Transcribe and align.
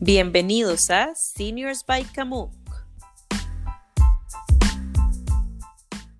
Bienvenidos 0.00 0.90
a 0.90 1.12
Seniors 1.16 1.84
by 1.84 2.04
Camuc. 2.04 2.52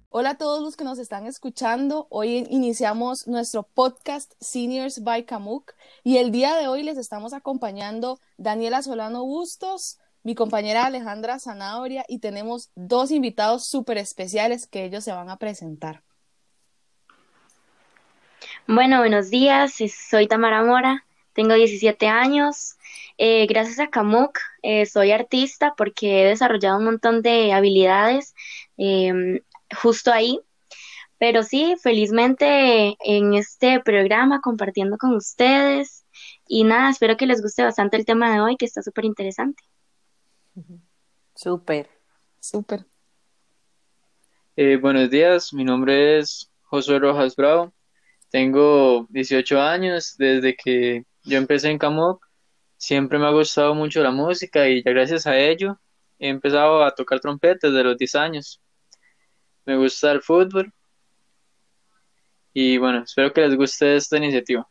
Hola 0.09 0.31
a 0.31 0.35
todos 0.37 0.61
los 0.65 0.77
que 0.77 0.83
nos 0.83 0.99
están 0.99 1.27
escuchando. 1.27 2.09
Hoy 2.11 2.45
iniciamos 2.51 3.29
nuestro 3.29 3.63
podcast 3.63 4.33
Seniors 4.41 5.05
by 5.05 5.25
Camuc 5.27 5.75
y 6.03 6.17
el 6.17 6.33
día 6.33 6.57
de 6.57 6.67
hoy 6.67 6.83
les 6.83 6.99
estamos 6.99 7.33
acompañando 7.33 8.19
Daniela 8.37 8.83
Solano 8.83 9.25
Bustos, 9.25 10.01
mi 10.25 10.35
compañera 10.35 10.85
Alejandra 10.85 11.39
Zanabria 11.39 12.05
y 12.09 12.19
tenemos 12.19 12.73
dos 12.75 13.13
invitados 13.13 13.65
súper 13.65 13.99
especiales 13.99 14.67
que 14.67 14.87
ellos 14.87 15.05
se 15.05 15.13
van 15.13 15.31
a 15.31 15.37
presentar. 15.37 16.03
Bueno, 18.67 18.99
buenos 18.99 19.31
días, 19.31 19.75
soy 20.11 20.27
Tamara 20.27 20.65
Mora, 20.65 21.05
tengo 21.33 21.55
17 21.55 22.07
años, 22.09 22.77
eh, 23.17 23.47
gracias 23.47 23.81
a 23.81 23.89
Camuc 23.89 24.39
eh, 24.63 24.87
soy 24.87 25.13
artista 25.13 25.75
porque 25.77 26.23
he 26.23 26.29
desarrollado 26.29 26.79
un 26.79 26.85
montón 26.85 27.23
de 27.23 27.53
habilidades 27.53 28.35
em, 28.77 29.41
justo 29.83 30.13
ahí. 30.13 30.41
Pero 31.19 31.43
sí, 31.43 31.75
felizmente 31.83 32.97
en 33.01 33.35
este 33.35 33.81
programa 33.81 34.41
compartiendo 34.41 34.97
con 34.99 35.17
ustedes. 35.17 36.07
Y 36.47 36.63
nada, 36.65 36.91
espero 36.91 37.17
que 37.17 37.27
les 37.27 37.43
guste 37.43 37.65
bastante 37.65 37.97
el 37.97 38.05
tema 38.05 38.33
de 38.33 38.41
hoy, 38.41 38.57
que 38.57 38.67
está 38.67 38.83
súper 38.83 39.05
interesante. 39.05 39.63
Súper, 41.35 41.89
súper. 42.41 42.87
Eh, 44.57 44.77
buenos 44.77 45.11
días, 45.11 45.53
mi 45.53 45.65
nombre 45.65 46.19
es 46.19 46.51
Josué 46.63 46.99
Rojas 47.01 47.35
Bravo. 47.35 47.73
Tengo 48.31 49.07
18 49.11 49.61
años 49.61 50.15
desde 50.19 50.57
que 50.57 51.05
yo 51.29 51.39
empecé 51.39 51.71
en 51.71 51.79
Camuc 51.79 52.27
Siempre 52.77 53.19
me 53.19 53.27
ha 53.27 53.31
gustado 53.31 53.75
mucho 53.75 54.01
la 54.03 54.13
música 54.13 54.69
y 54.69 54.85
ya 54.85 54.93
gracias 54.93 55.27
a 55.27 55.37
ello 55.37 55.81
he 56.21 56.29
empezado 56.29 56.85
a 56.85 56.95
tocar 56.95 57.19
trompeta 57.19 57.69
desde 57.69 57.83
los 57.83 57.99
10 57.99 58.15
años. 58.15 58.61
Me 59.65 59.77
gusta 59.77 60.13
el 60.13 60.23
fútbol 60.23 60.73
y 62.53 62.79
bueno, 62.79 63.03
espero 63.03 63.33
que 63.33 63.41
les 63.41 63.57
guste 63.57 63.97
esta 63.97 64.17
iniciativa. 64.17 64.69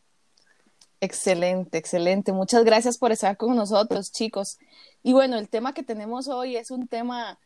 Excelente, 1.01 1.77
excelente. 1.77 2.31
Muchas 2.31 2.63
gracias 2.63 2.97
por 2.97 3.11
estar 3.11 3.35
con 3.35 3.55
nosotros, 3.55 4.11
chicos. 4.11 4.57
Y 5.03 5.11
bueno, 5.13 5.37
el 5.37 5.49
tema 5.49 5.73
que 5.73 5.83
tenemos 5.83 6.29
hoy 6.29 6.55
es 6.55 6.71
un 6.71 6.87
tema 6.87 7.37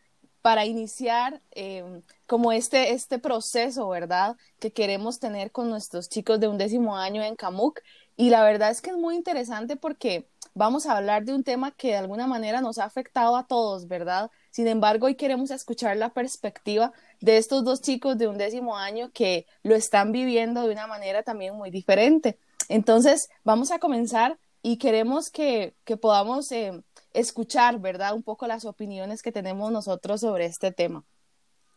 para 0.42 0.66
iniciar 0.66 1.42
em, 1.52 2.02
como 2.28 2.52
este, 2.52 2.94
este 2.94 3.20
proceso, 3.20 3.90
¿verdad? 3.90 4.38
Que 4.60 4.72
queremos 4.72 5.20
tener 5.20 5.52
con 5.52 5.70
nuestros 5.70 6.08
chicos 6.08 6.40
de 6.40 6.48
un 6.48 6.58
décimo 6.58 6.98
año 6.98 7.24
en 7.24 7.36
Camuc. 7.36 7.82
Y 8.22 8.30
la 8.30 8.44
verdad 8.44 8.70
es 8.70 8.82
que 8.82 8.92
es 8.92 8.98
muy 8.98 9.16
interesante 9.16 9.78
porque 9.78 10.28
vamos 10.54 10.86
a 10.86 10.96
hablar 10.96 11.26
de 11.26 11.34
un 11.34 11.44
tema 11.44 11.72
que 11.72 11.88
de 11.88 11.96
alguna 11.96 12.28
manera 12.28 12.62
nos 12.62 12.78
ha 12.78 12.84
afectado 12.84 13.36
a 13.36 13.48
todos, 13.48 13.88
¿verdad? 13.88 14.30
Sin 14.52 14.68
embargo, 14.68 15.08
hoy 15.08 15.16
queremos 15.16 15.50
escuchar 15.50 15.98
la 15.98 16.10
perspectiva 16.10 16.94
de 17.20 17.38
estos 17.38 17.64
dos 17.64 17.82
chicos 17.82 18.20
de 18.20 18.28
un 18.28 18.38
décimo 18.38 18.78
año 18.78 19.10
que 19.12 19.48
lo 19.64 19.74
están 19.74 20.12
viviendo 20.12 20.62
de 20.62 20.72
una 20.72 20.86
manera 20.86 21.24
también 21.24 21.56
muy 21.56 21.72
diferente. 21.72 22.38
Entonces, 22.70 23.28
vamos 23.44 23.72
a 23.72 23.80
comenzar 23.80 24.38
y 24.62 24.78
queremos 24.78 25.32
que, 25.32 25.74
podamos 26.00 26.52
eh, 26.52 26.80
escuchar, 27.16 27.80
¿verdad? 27.80 28.14
Un 28.14 28.22
poco 28.22 28.46
las 28.46 28.66
opiniones 28.66 29.24
que 29.24 29.32
tenemos 29.32 29.72
nosotros 29.72 30.22
sobre 30.22 30.46
este 30.46 30.72
tema. 30.72 31.04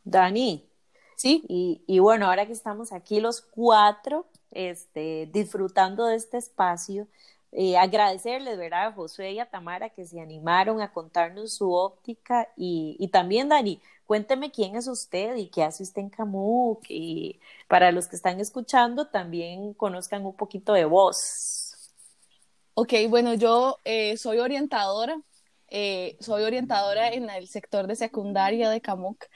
Dani. 0.05 0.69
Sí. 1.17 1.43
Y, 1.49 1.83
y 1.87 2.01
bueno, 2.01 2.27
ahora 2.27 2.45
que 2.45 2.53
estamos 2.53 2.93
aquí 2.93 3.21
los 3.21 3.41
cuatro, 3.41 4.27
este, 4.55 5.29
disfrutando 5.33 6.07
de 6.07 6.17
este 6.17 6.39
espacio, 6.39 7.09
eh, 7.57 7.77
agradecerles, 7.77 8.59
¿verdad? 8.59 8.89
A 8.89 8.93
Josué 8.93 9.33
y 9.33 9.39
a 9.39 9.49
Tamara 9.49 9.89
que 9.89 10.05
se 10.05 10.21
animaron 10.21 10.81
a 10.81 10.93
contarnos 10.93 11.53
su 11.55 11.73
óptica 11.73 12.49
y, 12.57 13.09
también, 13.13 13.49
Dani, 13.49 13.81
cuénteme 14.07 14.51
quién 14.51 14.75
es 14.75 14.89
usted 14.89 15.37
y 15.37 15.47
qué 15.49 15.63
hace 15.63 15.85
usted 15.85 16.03
en 16.03 16.11
Camuc 16.11 16.85
y 16.89 17.39
para 17.69 17.93
los 17.93 18.09
que 18.09 18.17
están 18.17 18.41
escuchando 18.41 19.07
también 19.07 19.73
conozcan 19.75 20.27
un 20.27 20.35
poquito 20.35 20.73
de 20.73 20.85
vos. 20.85 21.93
Ok, 22.75 22.93
bueno, 23.09 23.35
yo 23.35 23.79
eh, 23.85 24.17
soy 24.17 24.39
orientadora, 24.41 25.17
eh, 25.69 26.17
soy 26.21 26.43
orientadora 26.43 27.11
en 27.13 27.31
el 27.31 27.47
sector 27.47 27.87
de 27.87 27.95
secundaria 27.95 28.69
de 28.69 28.81
Camuc. 28.81 29.27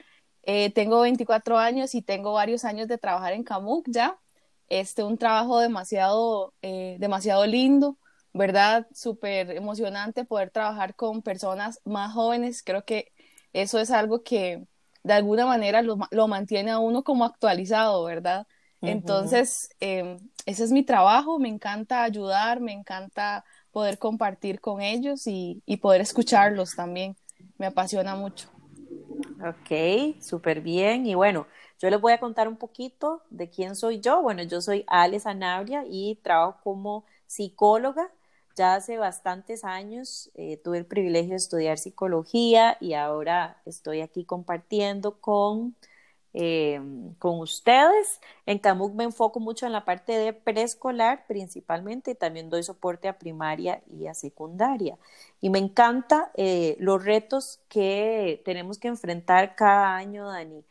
tengo 0.75 1.01
24 1.01 1.57
años 1.57 1.95
y 1.95 2.01
tengo 2.01 2.33
varios 2.33 2.65
años 2.65 2.89
de 2.89 2.97
trabajar 2.97 3.31
en 3.31 3.43
Camuc 3.45 3.85
ya. 3.89 4.19
Este, 4.69 5.03
un 5.03 5.17
trabajo 5.17 5.59
demasiado, 5.59 6.53
demasiado 6.61 7.45
lindo 7.45 7.97
¿verdad? 8.33 8.87
Súper 8.93 9.51
emocionante 9.51 10.25
poder 10.25 10.51
trabajar 10.51 10.95
con 10.95 11.21
personas 11.21 11.81
más 11.85 12.13
jóvenes. 12.13 12.63
Creo 12.63 12.85
que 12.85 13.11
eso 13.53 13.79
es 13.79 13.91
algo 13.91 14.23
que 14.23 14.65
de 15.03 15.13
alguna 15.13 15.45
manera 15.45 15.81
lo, 15.81 16.27
mantiene 16.27 16.71
a 16.71 16.79
uno 16.79 17.03
como 17.03 17.25
actualizado, 17.25 18.03
¿verdad? 18.03 18.45
Entonces, 18.81 19.69
em, 19.81 20.17
ese 20.45 20.63
es 20.63 20.71
mi 20.71 20.83
trabajo, 20.83 21.37
me 21.37 21.49
encanta 21.49 22.03
ayudar, 22.03 22.61
me 22.61 22.71
encanta 22.71 23.43
poder 23.71 23.97
compartir 23.97 24.61
con 24.61 24.81
ellos 24.81 25.27
y, 25.27 25.61
y 25.65 25.77
poder 25.77 25.99
escucharlos 26.01 26.75
también. 26.75 27.17
Me 27.57 27.65
apasiona 27.65 28.15
mucho. 28.15 28.49
Ok, 29.41 30.21
súper 30.21 30.61
bien. 30.61 31.05
Y 31.05 31.15
bueno, 31.15 31.47
yo 31.79 31.89
les 31.89 31.99
voy 32.01 32.13
a 32.13 32.19
contar 32.19 32.47
un 32.47 32.57
poquito 32.57 33.23
de 33.29 33.49
quién 33.49 33.75
soy 33.75 33.99
yo. 34.01 34.21
Bueno, 34.21 34.43
yo 34.43 34.61
soy 34.61 34.83
Alex 34.87 35.25
Anabria 35.25 35.85
y 35.89 36.15
trabajo 36.23 36.59
como 36.63 37.05
psicóloga 37.27 38.11
ya 38.59 38.75
hace 38.75 38.97
bastantes 38.97 39.63
años 39.63 40.31
eh, 40.35 40.57
tuve 40.57 40.79
el 40.79 40.85
privilegio 40.85 41.29
de 41.29 41.37
estudiar 41.37 41.77
psicología 41.77 42.75
y 42.81 42.93
ahora 42.93 43.61
estoy 43.65 44.01
aquí 44.01 44.25
compartiendo 44.25 45.21
con, 45.21 45.75
eh, 46.33 46.81
con 47.19 47.39
ustedes. 47.39 48.19
En 48.45 48.59
Camuc 48.59 48.93
me 48.95 49.05
enfoco 49.05 49.39
mucho 49.39 49.65
en 49.65 49.71
la 49.71 49.85
parte 49.85 50.11
de 50.11 50.33
preescolar 50.33 51.25
principalmente 51.25 52.11
y 52.11 52.15
también 52.15 52.49
doy 52.49 52.63
soporte 52.63 53.07
a 53.07 53.17
primaria 53.17 53.81
y 53.87 54.07
a 54.07 54.13
secundaria. 54.13 54.97
Y 55.39 55.49
me 55.49 55.59
encanta 55.59 56.29
eh, 56.35 56.75
los 56.79 57.05
retos 57.05 57.61
que 57.69 58.41
tenemos 58.43 58.77
que 58.77 58.89
enfrentar 58.89 59.55
cada 59.55 59.95
año, 59.95 60.27
Dani. 60.27 60.65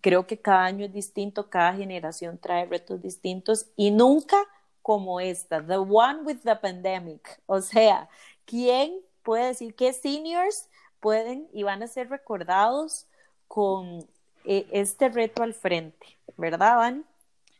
Creo 0.00 0.26
que 0.26 0.38
cada 0.40 0.64
año 0.64 0.84
es 0.86 0.92
distinto, 0.92 1.50
cada 1.50 1.74
generación 1.74 2.38
trae 2.38 2.66
retos 2.66 3.02
distintos 3.02 3.66
y 3.76 3.90
nunca 3.90 4.36
como 4.82 5.20
esta, 5.20 5.64
The 5.64 5.78
One 5.78 6.22
with 6.22 6.38
the 6.44 6.56
Pandemic. 6.56 7.40
O 7.46 7.60
sea, 7.60 8.08
¿quién 8.44 9.00
puede 9.22 9.46
decir 9.46 9.74
que 9.74 9.92
seniors 9.92 10.68
pueden 11.00 11.48
y 11.52 11.64
van 11.64 11.82
a 11.82 11.88
ser 11.88 12.08
recordados 12.08 13.06
con 13.48 14.06
eh, 14.44 14.66
este 14.72 15.08
reto 15.08 15.42
al 15.42 15.54
frente? 15.54 16.18
¿Verdad, 16.36 16.76
Van? 16.76 17.04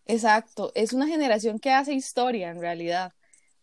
Exacto, 0.07 0.73
es 0.75 0.93
una 0.93 1.07
generación 1.07 1.59
que 1.59 1.73
hace 1.73 1.93
historia 1.95 2.51
en 2.51 2.61
realidad. 2.61 3.13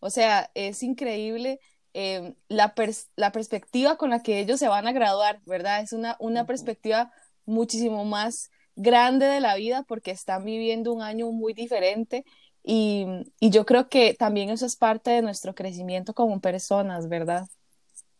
O 0.00 0.10
sea, 0.10 0.50
es 0.54 0.82
increíble 0.82 1.60
em, 1.94 2.34
la, 2.48 2.74
la, 3.16 3.32
perspectiva 3.32 3.96
con 3.96 4.10
la 4.10 4.22
que 4.22 4.40
ellos 4.40 4.58
se 4.58 4.68
van 4.68 4.86
a 4.86 4.92
graduar, 4.92 5.40
¿verdad? 5.46 5.80
Es 5.80 5.92
una, 5.92 6.16
una 6.20 6.46
perspectiva 6.46 7.12
muchísimo 7.48 8.04
más 8.04 8.50
grande 8.76 9.26
de 9.26 9.40
la 9.40 9.56
vida 9.56 9.82
porque 9.82 10.12
están 10.12 10.44
viviendo 10.44 10.92
un 10.92 11.02
año 11.02 11.32
muy 11.32 11.52
diferente 11.52 12.24
y, 12.62 13.06
yo 13.40 13.64
creo 13.64 13.88
que 13.88 14.14
también 14.14 14.50
eso 14.50 14.66
es 14.66 14.76
parte 14.76 15.10
de 15.10 15.22
nuestro 15.22 15.54
crecimiento 15.54 16.12
como 16.12 16.40
personas, 16.40 17.08
¿verdad? 17.08 17.48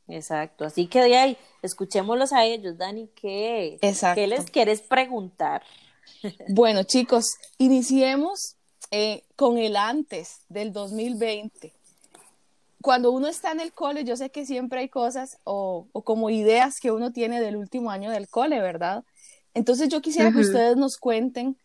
Exacto, 0.08 0.64
así 0.64 0.86
que 0.86 1.02
de 1.02 1.16
ahí, 1.16 1.36
escuchémoslos 1.60 2.32
a 2.32 2.46
ellos, 2.46 2.78
Dani, 2.78 3.08
¿qué, 3.14 3.78
¿qué 4.14 4.26
les 4.26 4.50
quieres 4.50 4.80
preguntar? 4.80 5.62
Bueno, 6.48 6.82
chicos, 6.84 7.36
iniciemos 7.58 8.56
eh, 8.90 9.22
con 9.36 9.58
el 9.58 9.76
antes 9.76 10.40
del 10.48 10.72
2020. 10.72 11.74
Cuando 12.80 13.10
uno 13.10 13.28
está 13.28 13.52
en 13.52 13.60
el 13.60 13.74
cole, 13.74 14.04
yo 14.04 14.16
sé 14.16 14.30
que 14.30 14.46
siempre 14.46 14.80
hay 14.80 14.88
cosas 14.88 15.38
o, 15.44 15.86
o 15.92 16.02
como 16.02 16.30
ideas 16.30 16.80
que 16.80 16.90
uno 16.90 17.12
tiene 17.12 17.42
del 17.42 17.56
último 17.56 17.90
año 17.90 18.10
del 18.10 18.28
cole, 18.28 18.60
¿verdad? 18.62 19.04
Entonces 19.54 19.88
yo 19.88 20.00
quisiera 20.00 20.32
que 20.32 20.38
ustedes 20.38 20.76
nos 20.76 20.96
cuenten 20.96 21.56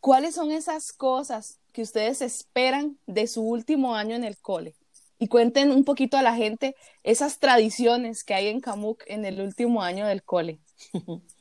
cuáles 0.00 0.34
son 0.34 0.50
esas 0.50 0.92
cosas 0.92 1.58
que 1.72 1.82
ustedes 1.82 2.22
esperan 2.22 2.98
de 3.06 3.26
su 3.26 3.42
último 3.42 3.94
año 3.94 4.16
en 4.16 4.24
el 4.24 4.38
cole. 4.38 4.74
Y 5.18 5.28
cuenten 5.28 5.72
un 5.72 5.84
poquito 5.84 6.16
a 6.16 6.22
la 6.22 6.34
gente 6.34 6.76
esas 7.02 7.38
tradiciones 7.38 8.24
que 8.24 8.34
hay 8.34 8.48
en 8.48 8.60
Camuc 8.60 9.02
en 9.06 9.24
el 9.24 9.40
último 9.40 9.82
año 9.82 10.06
del 10.06 10.22
cole. 10.22 10.60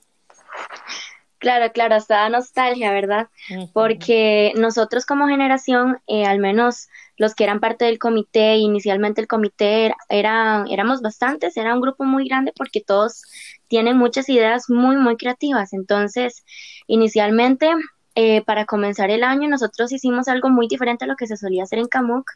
Claro, 1.39 1.71
claro, 1.71 1.95
hasta 1.95 2.15
da 2.15 2.29
nostalgia, 2.29 2.91
¿verdad? 2.91 3.27
Porque 3.73 4.53
nosotros 4.55 5.05
como 5.05 5.27
generación, 5.27 5.99
eh, 6.07 6.25
al 6.25 6.39
menos 6.39 6.87
los 7.15 7.35
que 7.35 7.43
eran 7.43 7.59
parte 7.59 7.85
del 7.85 7.99
comité, 7.99 8.55
inicialmente 8.55 9.21
el 9.21 9.27
comité 9.27 9.93
era, 10.09 10.65
éramos 10.69 11.01
bastantes, 11.01 11.55
era 11.55 11.75
un 11.75 11.81
grupo 11.81 12.05
muy 12.05 12.27
grande 12.27 12.53
porque 12.55 12.81
todos 12.81 13.21
tienen 13.67 13.97
muchas 13.97 14.29
ideas 14.29 14.69
muy, 14.69 14.97
muy 14.97 15.15
creativas. 15.15 15.73
Entonces, 15.73 16.43
inicialmente 16.87 17.71
eh, 18.19 18.43
para 18.43 18.65
comenzar 18.65 19.11
el 19.11 19.23
año 19.23 19.47
nosotros 19.47 19.91
hicimos 19.91 20.27
algo 20.27 20.49
muy 20.49 20.67
diferente 20.67 21.05
a 21.05 21.07
lo 21.07 21.15
que 21.15 21.27
se 21.27 21.37
solía 21.37 21.61
hacer 21.61 21.77
en 21.77 21.87
Camuc 21.87 22.31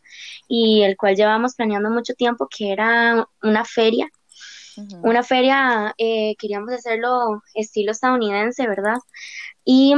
y 0.47 0.83
el 0.83 0.95
cual 0.95 1.15
llevamos 1.15 1.55
planeando 1.55 1.89
mucho 1.89 2.13
tiempo, 2.13 2.47
que 2.55 2.71
era 2.71 3.27
una 3.41 3.65
feria. 3.65 4.07
Una 5.01 5.23
feria, 5.23 5.93
eh, 5.97 6.35
queríamos 6.37 6.71
hacerlo 6.71 7.43
estilo 7.53 7.91
estadounidense, 7.91 8.67
¿verdad? 8.67 8.97
Y 9.65 9.95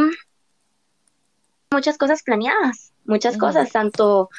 muchas 1.72 1.98
cosas 1.98 2.24
planeadas, 2.24 2.94
muchas 3.06 3.38
cosas, 3.38 3.72
tanto 3.72 4.30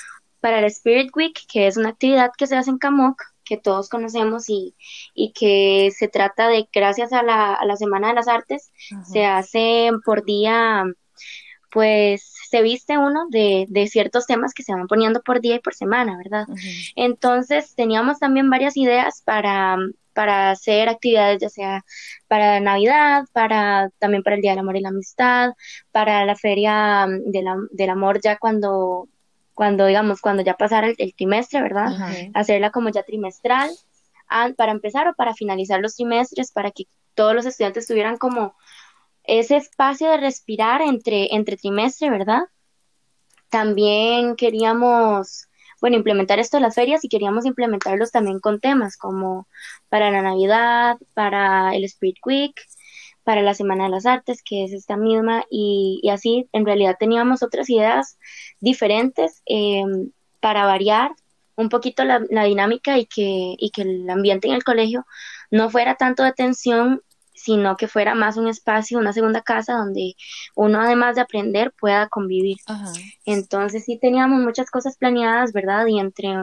para 0.40 0.58
el 0.58 0.64
Spirit 0.66 1.10
Week, 1.14 1.38
que 1.50 1.66
es 1.66 1.76
una 1.76 1.90
actividad 1.90 2.30
que 2.36 2.46
se 2.46 2.56
hace 2.56 2.70
en 2.70 2.78
Camuc, 2.78 3.22
que 3.44 3.56
todos 3.56 3.88
conocemos 3.88 4.48
y, 4.48 4.74
y 5.14 5.32
que 5.32 5.90
se 5.96 6.08
trata 6.08 6.48
de, 6.48 6.68
gracias 6.72 7.12
a 7.12 7.22
la, 7.22 7.54
a 7.54 7.64
la 7.66 7.76
Semana 7.76 8.08
de 8.08 8.14
las 8.14 8.28
Artes, 8.28 8.72
se 9.04 9.24
hace 9.26 9.90
por 10.04 10.24
día, 10.24 10.84
pues 11.74 12.32
se 12.48 12.62
viste 12.62 12.96
uno 12.96 13.26
de, 13.30 13.66
de, 13.68 13.88
ciertos 13.88 14.26
temas 14.26 14.54
que 14.54 14.62
se 14.62 14.72
van 14.72 14.86
poniendo 14.86 15.20
por 15.22 15.40
día 15.40 15.56
y 15.56 15.58
por 15.58 15.74
semana, 15.74 16.16
¿verdad? 16.16 16.46
Entonces 16.94 17.74
teníamos 17.74 18.20
también 18.20 18.48
varias 18.48 18.76
ideas 18.76 19.22
para, 19.24 19.76
para 20.12 20.52
hacer 20.52 20.88
actividades, 20.88 21.40
ya 21.40 21.48
sea 21.48 21.84
para 22.28 22.60
Navidad, 22.60 23.24
para 23.32 23.90
también 23.98 24.22
para 24.22 24.36
el 24.36 24.42
Día 24.42 24.52
del 24.52 24.60
Amor 24.60 24.76
y 24.76 24.82
la 24.82 24.90
Amistad, 24.90 25.54
para 25.90 26.24
la 26.24 26.36
Feria 26.36 27.08
del 27.26 27.90
Amor 27.90 28.20
ya 28.22 28.38
cuando 28.38 29.08
cuando 29.54 29.86
digamos, 29.86 30.20
cuando 30.20 30.44
ya 30.44 30.54
pasara 30.54 30.92
el, 30.96 31.14
trimestre, 31.14 31.60
¿verdad? 31.60 31.88
Hacerla 32.34 32.70
como 32.70 32.88
ya 32.90 33.02
trimestral, 33.02 33.70
para 34.56 34.70
empezar 34.70 35.08
o 35.08 35.14
para 35.14 35.34
finalizar 35.34 35.80
los 35.80 35.96
trimestres, 35.96 36.52
para 36.52 36.70
que 36.70 36.84
todos 37.14 37.34
los 37.34 37.46
estudiantes 37.46 37.86
tuvieran 37.88 38.16
como 38.16 38.54
ese 39.24 39.56
espacio 39.56 40.10
de 40.10 40.18
respirar 40.18 40.82
entre, 40.82 41.34
entre 41.34 41.56
trimestre, 41.56 42.10
¿verdad? 42.10 42.42
También 43.48 44.36
queríamos, 44.36 45.48
bueno, 45.80 45.96
implementar 45.96 46.38
esto 46.38 46.56
en 46.58 46.64
las 46.64 46.74
ferias 46.74 47.04
y 47.04 47.08
queríamos 47.08 47.46
implementarlos 47.46 48.10
también 48.10 48.40
con 48.40 48.60
temas 48.60 48.96
como 48.96 49.48
para 49.88 50.10
la 50.10 50.22
Navidad, 50.22 50.96
para 51.14 51.74
el 51.74 51.84
Spirit 51.84 52.18
Week, 52.24 52.54
para 53.24 53.42
la 53.42 53.54
Semana 53.54 53.84
de 53.84 53.90
las 53.90 54.06
Artes, 54.06 54.42
que 54.42 54.64
es 54.64 54.72
esta 54.72 54.96
misma, 54.96 55.44
y, 55.50 56.00
y 56.02 56.10
así 56.10 56.48
en 56.52 56.66
realidad 56.66 56.96
teníamos 56.98 57.42
otras 57.42 57.70
ideas 57.70 58.18
diferentes 58.60 59.42
em, 59.46 60.10
para 60.40 60.66
variar 60.66 61.12
un 61.56 61.68
poquito 61.68 62.04
la, 62.04 62.22
la, 62.30 62.44
dinámica 62.44 62.98
y 62.98 63.06
que, 63.06 63.54
y 63.56 63.70
que 63.70 63.82
el 63.82 64.10
ambiente 64.10 64.48
en 64.48 64.54
el 64.54 64.64
colegio 64.64 65.06
no 65.50 65.70
fuera 65.70 65.94
tanto 65.94 66.22
de 66.22 66.32
tensión, 66.32 67.02
sino 67.44 67.76
que 67.76 67.88
fuera 67.88 68.14
más 68.14 68.36
un 68.36 68.48
espacio, 68.48 68.98
una 68.98 69.12
segunda 69.12 69.42
casa 69.42 69.74
donde 69.74 70.14
uno 70.54 70.80
además 70.80 71.14
de 71.14 71.20
aprender 71.20 71.72
pueda 71.78 72.08
convivir. 72.08 72.56
Entonces 73.26 73.84
sí 73.84 73.98
teníamos 73.98 74.40
muchas 74.40 74.70
cosas 74.70 74.96
planeadas, 74.96 75.52
¿verdad? 75.52 75.86
Y 75.86 75.98
entre, 75.98 76.34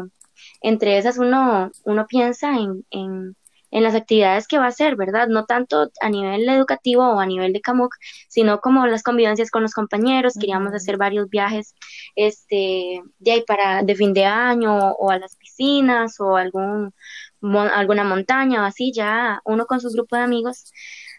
entre 0.61 0.97
esas 0.99 1.17
uno, 1.17 1.71
uno 1.85 2.05
piensa 2.07 2.51
en, 2.55 2.85
en 2.91 3.35
en 3.71 3.83
las 3.83 3.95
actividades 3.95 4.47
que 4.47 4.57
va 4.57 4.65
a 4.65 4.67
hacer, 4.69 4.95
¿verdad? 4.97 5.27
No 5.29 5.45
tanto 5.45 5.89
a 6.01 6.09
nivel 6.09 6.47
educativo 6.49 7.03
o 7.03 7.19
a 7.19 7.25
nivel 7.25 7.53
de 7.53 7.61
CAMUC, 7.61 7.95
sino 8.27 8.59
como 8.59 8.85
las 8.85 9.01
convivencias 9.01 9.49
con 9.49 9.63
los 9.63 9.73
compañeros. 9.73 10.33
Queríamos 10.39 10.73
hacer 10.73 10.97
varios 10.97 11.29
viajes 11.29 11.73
este, 12.15 13.01
de 13.19 13.31
ahí 13.31 13.43
para 13.47 13.81
de 13.83 13.95
fin 13.95 14.13
de 14.13 14.25
año 14.25 14.91
o 14.91 15.09
a 15.09 15.17
las 15.17 15.37
piscinas 15.37 16.19
o 16.19 16.35
algún, 16.35 16.93
alguna 17.41 18.03
montaña 18.03 18.63
o 18.63 18.65
así, 18.65 18.91
ya 18.93 19.41
uno 19.45 19.65
con 19.65 19.81
su 19.81 19.89
grupo 19.89 20.15
de 20.15 20.23
amigos. 20.23 20.71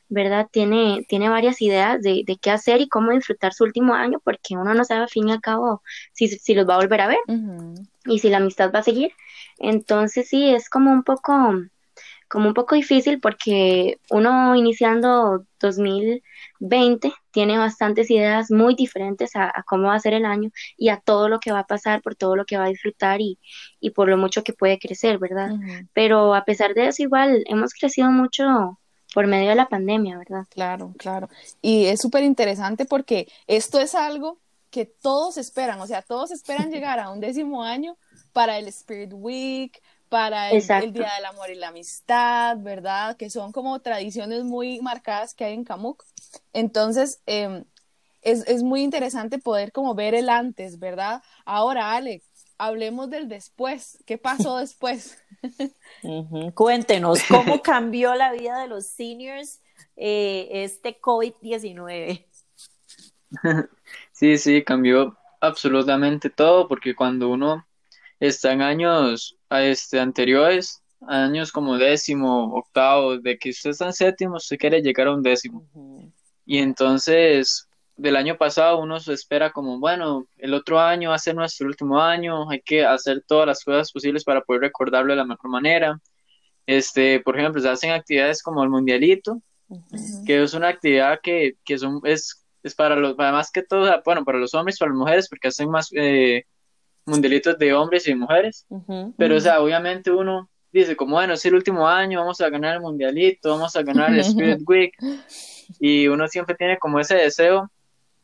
¿verdad? 0.09 0.47
Tiene, 0.51 1.07
tiene 1.09 1.31
varias 1.31 1.63
ideas 1.63 2.03
de, 2.03 2.23
de, 2.27 2.37
qué 2.37 2.51
hacer 2.51 2.83
y 2.83 2.89
cómo 2.89 3.13
disfrutar 3.13 3.55
su 3.55 3.65
último 3.65 3.95
año, 3.95 4.21
porque 4.23 4.59
uno 4.59 4.75
no 4.75 4.85
sabe 4.85 5.01
al 5.01 5.09
fin 5.09 5.29
y 5.29 5.33
al 5.33 5.41
cabo 5.41 5.83
si, 6.13 6.29
si 6.29 6.55
los 6.55 6.69
va 6.69 6.75
a 6.75 6.81
volver 6.81 7.01
a 7.01 7.07
ver 7.07 7.19
y 8.05 8.19
si 8.19 8.29
la 8.29 8.37
amistad 8.37 8.71
va 8.75 8.81
a 8.81 8.83
seguir. 8.83 9.13
Entonces 9.59 10.29
sí, 10.29 10.51
es 10.51 10.69
como 10.69 10.93
un 10.93 11.03
poco 11.03 11.55
como 12.33 12.49
un 12.49 12.55
poco 12.55 12.75
difícil 12.75 13.21
porque 13.21 14.01
uno 14.09 14.57
iniciando 14.57 15.45
2020 15.61 17.13
tiene 17.31 17.59
bastantes 17.59 18.11
ideas 18.11 18.51
muy 18.51 18.75
diferentes 18.75 19.37
a, 19.37 19.53
cómo 19.67 19.89
va 19.89 19.97
a 19.97 20.01
ser 20.01 20.15
el 20.15 20.25
año 20.25 20.51
y 20.79 20.89
a 20.89 20.97
todo 20.97 21.29
lo 21.29 21.41
que 21.41 21.53
va 21.53 21.59
a 21.59 21.67
pasar, 21.67 22.01
por 22.01 22.15
todo 22.15 22.35
lo 22.35 22.47
que 22.47 22.57
va 22.57 22.65
a 22.65 22.69
disfrutar 22.69 23.21
y, 23.21 23.39
y 23.81 23.91
por 23.91 24.09
lo 24.09 24.17
mucho 24.17 24.43
que 24.45 24.55
puede 24.55 24.79
crecer, 24.79 25.19
¿verdad? 25.19 25.51
Pero 25.93 26.35
a 26.35 26.47
pesar 26.47 26.73
de 26.73 26.87
eso, 26.87 27.03
igual 27.03 27.45
hemos 27.49 27.75
crecido 27.75 28.11
mucho 28.11 28.79
por 29.13 29.27
medio 29.27 29.51
de 29.51 29.57
la 29.57 29.69
pandemia, 29.69 30.17
¿verdad? 30.17 30.47
Claro, 30.49 30.95
claro. 30.97 31.29
Y 31.61 31.85
es 31.85 32.01
súper 32.01 32.25
interesante 32.25 32.87
porque 32.87 33.29
esto 33.47 33.79
es 33.79 33.95
algo 33.95 34.39
que 34.71 34.87
todos 34.87 35.37
esperan, 35.37 35.79
o 35.83 35.87
sea, 35.87 36.01
todos 36.01 36.31
esperan 36.31 36.71
llegar 36.73 36.99
a 36.99 37.11
un 37.11 37.21
décimo 37.21 37.63
año 37.63 37.99
para 38.33 38.57
el 38.57 38.69
Spirit 38.69 39.13
Week, 39.13 39.83
para 40.13 40.51
el, 40.51 40.61
Día 40.93 41.11
del 41.17 41.25
Amor 41.25 41.49
y 41.49 41.55
la 41.55 41.69
Amistad, 41.69 42.59
¿verdad? 42.59 43.17
Que 43.17 43.31
son 43.31 43.51
como 43.51 43.81
tradiciones 43.81 44.45
muy 44.45 44.79
marcadas 44.83 45.33
que 45.33 45.47
hay 45.47 45.55
en 45.55 45.65
Camuc. 45.65 46.05
Entonces, 46.53 47.23
em, 47.25 47.65
es, 48.21 48.63
muy 48.63 48.83
interesante 48.83 49.39
poder 49.39 49.73
como 49.73 49.95
ver 49.95 50.15
el 50.15 50.29
antes, 50.29 50.79
¿verdad? 50.79 51.23
Ahora, 51.47 51.95
Alex, 51.95 52.27
hablemos 52.59 53.09
del 53.09 53.27
después. 53.27 54.05
¿Qué 54.05 54.19
pasó 54.19 54.57
después? 54.59 55.17
Cuéntenos, 56.53 57.23
¿cómo 57.27 57.63
cambió 57.63 58.15
la 58.15 58.33
vida 58.33 58.61
de 58.61 58.69
los 58.69 58.87
seniors 58.89 59.63
eh, 59.97 60.47
este 60.53 61.01
COVID-19? 61.01 62.27
Sí, 64.13 64.37
sí, 64.37 64.63
cambió 64.63 65.17
absolutamente 65.41 66.29
todo, 66.29 66.69
porque 66.69 66.95
cuando 66.95 67.31
uno 67.31 67.67
está 68.29 68.53
en 68.53 68.63
años 68.63 69.37
este, 69.51 69.99
anteriores, 69.99 70.81
años 71.09 71.51
como 71.51 71.77
décimo, 71.77 72.55
octavo, 72.55 73.19
de 73.19 73.37
que 73.37 73.51
usted 73.51 73.71
está 73.71 73.87
en 73.87 73.93
séptimo, 73.93 74.37
usted 74.37 74.59
quiere 74.59 74.81
llegar 74.81 75.09
a 75.09 75.15
un 75.15 75.23
décimo. 75.23 75.67
Y 76.47 76.59
entonces, 76.59 77.69
del 77.97 78.15
año 78.15 78.37
pasado 78.37 78.79
uno 78.79 79.01
se 79.01 79.13
espera 79.13 79.51
como, 79.51 79.81
bueno, 79.81 80.27
el 80.39 80.55
otro 80.55 80.79
año 80.79 81.11
va 81.11 81.17
a 81.17 81.19
ser 81.19 81.35
nuestro 81.35 81.67
último 81.67 82.01
año, 82.01 82.49
hay 82.49 82.61
que 82.61 82.85
hacer 82.85 83.25
todas 83.27 83.47
las 83.47 83.65
cosas 83.65 83.91
posibles 83.91 84.23
para 84.23 84.41
poder 84.43 84.63
recordarlo 84.63 85.13
de 85.13 85.17
la 85.17 85.25
mejor 85.25 85.51
manera. 85.51 86.01
Este, 86.65 87.19
por 87.21 87.37
ejemplo, 87.37 87.61
se 87.61 87.69
hacen 87.69 87.91
actividades 87.91 88.41
como 88.41 88.63
el 88.63 88.71
mundialito, 88.71 89.43
que 90.27 90.43
es 90.43 90.55
una 90.55 90.69
actividad 90.69 91.19
que, 91.21 91.55
que 91.65 91.77
son, 91.77 92.01
es, 92.05 92.47
es 92.63 92.75
para 92.77 92.95
los, 92.95 93.15
para 93.15 93.33
más 93.33 93.51
que 93.51 93.63
todo, 93.63 93.93
bueno, 94.05 94.25
para 94.25 94.39
los 94.39 94.55
hombres, 94.55 94.79
para 94.79 94.91
las 94.91 94.99
mujeres, 94.99 95.29
porque 95.29 95.49
hacen 95.49 95.69
más, 95.71 95.89
eh, 95.93 96.45
mundialitos 97.07 97.59
de 97.59 97.75
hombres 97.75 98.07
y 98.09 98.15
mujeres, 98.15 98.67
pero 99.17 99.37
o 99.37 99.41
sea, 99.41 99.61
obviamente 99.61 100.11
uno 100.11 100.49
dice 100.73 100.97
como 100.97 101.17
bueno, 101.17 101.35
es 101.35 101.45
el 101.45 101.55
último 101.55 101.87
año, 101.89 102.21
vamos 102.21 102.41
a 102.41 102.49
ganar 102.49 102.77
el 102.77 102.81
mundialito, 102.81 103.51
vamos 103.51 103.77
a 103.77 103.83
ganar 103.83 104.13
el 104.13 104.21
Spirit 104.21 104.63
Week 104.67 104.95
y 105.79 106.09
uno 106.09 106.27
siempre 106.29 106.55
tiene 106.55 106.79
como 106.79 106.99
ese 107.01 107.17
deseo 107.17 107.71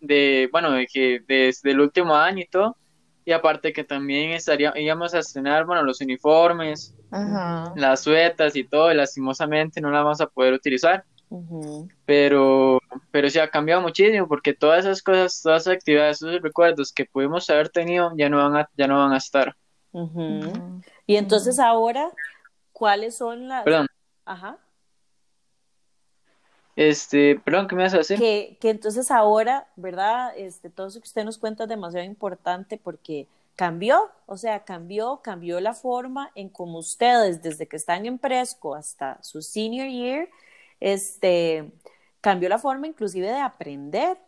de, 0.00 0.48
bueno, 0.52 0.70
de 0.72 0.86
que 0.86 1.20
desde 1.26 1.70
el 1.70 1.80
último 1.80 2.14
año 2.14 2.40
y 2.40 2.46
todo, 2.46 2.76
y 3.24 3.32
aparte 3.32 3.72
que 3.72 3.84
también 3.84 4.30
estaría, 4.30 4.72
íbamos 4.76 5.12
a 5.14 5.18
estrenar, 5.18 5.66
bueno, 5.66 5.82
los 5.82 6.00
uniformes, 6.00 6.94
las 7.10 8.00
suetas 8.00 8.56
y 8.56 8.64
todo, 8.64 8.90
y 8.90 8.94
lastimosamente 8.94 9.80
no 9.80 9.90
las 9.90 10.02
vamos 10.02 10.20
a 10.20 10.28
poder 10.28 10.54
utilizar. 10.54 11.04
Pero, 12.06 12.77
pero 13.10 13.28
sí 13.28 13.38
ha 13.38 13.50
cambiado 13.50 13.80
muchísimo 13.80 14.28
porque 14.28 14.54
todas 14.54 14.84
esas 14.84 15.02
cosas, 15.02 15.40
todas 15.42 15.62
esas 15.62 15.74
actividades, 15.74 16.22
esos 16.22 16.42
recuerdos 16.42 16.92
que 16.92 17.04
pudimos 17.04 17.48
haber 17.50 17.68
tenido 17.68 18.12
ya 18.16 18.28
no 18.28 18.38
van 18.38 18.56
a, 18.56 18.70
ya 18.76 18.86
no 18.86 18.98
van 18.98 19.12
a 19.12 19.18
estar. 19.18 19.56
Y 21.06 21.16
entonces 21.16 21.58
ahora, 21.58 22.10
¿cuáles 22.72 23.16
son 23.16 23.48
las... 23.48 23.64
Perdón. 23.64 23.86
Ajá. 24.24 24.58
Este, 26.76 27.40
perdón, 27.44 27.66
¿qué 27.66 27.74
me 27.74 27.82
vas 27.82 27.94
a 27.94 27.98
decir? 27.98 28.18
Que, 28.18 28.56
que 28.60 28.70
entonces 28.70 29.10
ahora, 29.10 29.66
¿verdad? 29.74 30.32
Este, 30.36 30.70
todo 30.70 30.86
eso 30.86 31.00
que 31.00 31.08
usted 31.08 31.24
nos 31.24 31.38
cuenta 31.38 31.64
es 31.64 31.68
demasiado 31.68 32.06
importante 32.06 32.76
porque 32.76 33.26
cambió, 33.56 34.12
o 34.26 34.36
sea, 34.36 34.64
cambió, 34.64 35.20
cambió 35.20 35.58
la 35.58 35.74
forma 35.74 36.30
en 36.36 36.48
cómo 36.48 36.78
ustedes, 36.78 37.42
desde 37.42 37.66
que 37.66 37.74
están 37.74 38.06
en 38.06 38.16
Presco 38.16 38.76
hasta 38.76 39.20
su 39.24 39.42
senior 39.42 39.88
year, 39.88 40.28
este, 40.78 41.72
cambió 42.20 42.48
la 42.48 42.58
forma 42.58 42.86
inclusive 42.86 43.28
de 43.28 43.38
aprender, 43.38 44.18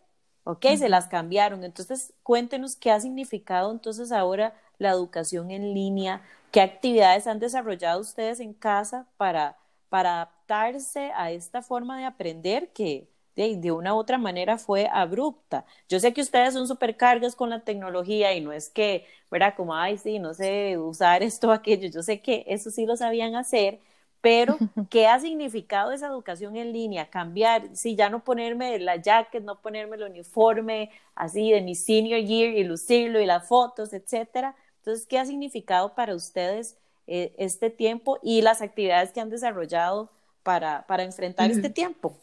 ¿ok? 0.44 0.66
Se 0.78 0.88
las 0.88 1.08
cambiaron. 1.08 1.64
Entonces, 1.64 2.12
cuéntenos 2.22 2.76
qué 2.76 2.90
ha 2.90 3.00
significado 3.00 3.70
entonces 3.70 4.12
ahora 4.12 4.54
la 4.78 4.90
educación 4.90 5.50
en 5.50 5.74
línea, 5.74 6.22
qué 6.50 6.60
actividades 6.60 7.26
han 7.26 7.38
desarrollado 7.38 8.00
ustedes 8.00 8.40
en 8.40 8.54
casa 8.54 9.06
para, 9.16 9.58
para 9.88 10.14
adaptarse 10.22 11.12
a 11.14 11.30
esta 11.30 11.62
forma 11.62 11.98
de 11.98 12.04
aprender 12.06 12.72
que 12.72 13.08
de, 13.36 13.56
de, 13.56 13.72
una 13.72 13.94
u 13.94 13.98
otra 13.98 14.18
manera 14.18 14.58
fue 14.58 14.88
abrupta. 14.92 15.64
Yo 15.88 16.00
sé 16.00 16.12
que 16.12 16.20
ustedes 16.20 16.54
son 16.54 16.66
supercargas 16.66 17.36
con 17.36 17.50
la 17.50 17.60
tecnología 17.60 18.34
y 18.34 18.40
no 18.40 18.52
es 18.52 18.68
que, 18.68 19.06
¿verdad? 19.30 19.54
Como, 19.56 19.74
ay, 19.74 19.98
sí, 19.98 20.18
no 20.18 20.34
sé 20.34 20.78
usar 20.78 21.22
esto 21.22 21.48
o 21.48 21.52
aquello. 21.52 21.88
Yo 21.88 22.02
sé 22.02 22.20
que 22.20 22.44
eso 22.48 22.70
sí 22.70 22.86
lo 22.86 22.96
sabían 22.96 23.36
hacer, 23.36 23.80
pero 24.20 24.58
¿qué 24.90 25.06
ha 25.06 25.18
significado 25.20 25.92
esa 25.92 26.08
educación 26.08 26.56
en 26.56 26.72
línea? 26.72 27.10
Cambiar, 27.10 27.74
si 27.74 27.96
ya 27.96 28.10
no 28.10 28.22
ponerme 28.22 28.78
la 28.78 28.96
jacket, 28.96 29.42
no 29.42 29.60
ponerme 29.60 29.96
el 29.96 30.04
uniforme 30.04 30.90
así 31.14 31.50
de 31.50 31.60
mi 31.60 31.74
senior 31.74 32.20
year 32.20 32.54
y 32.54 32.64
lucirlo 32.64 33.20
y 33.20 33.26
las 33.26 33.46
fotos, 33.48 33.92
etcétera. 33.92 34.54
Entonces, 34.78 35.06
¿qué 35.06 35.18
ha 35.18 35.26
significado 35.26 35.94
para 35.94 36.14
ustedes 36.14 36.76
eh, 37.06 37.34
este 37.38 37.70
tiempo 37.70 38.18
y 38.22 38.42
las 38.42 38.62
actividades 38.62 39.12
que 39.12 39.20
han 39.20 39.30
desarrollado 39.30 40.10
para, 40.42 40.86
para 40.86 41.02
enfrentar 41.02 41.50
este 41.50 41.70
tiempo? 41.70 42.16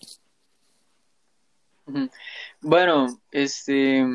Bueno, 2.62 3.08
este, 3.32 4.06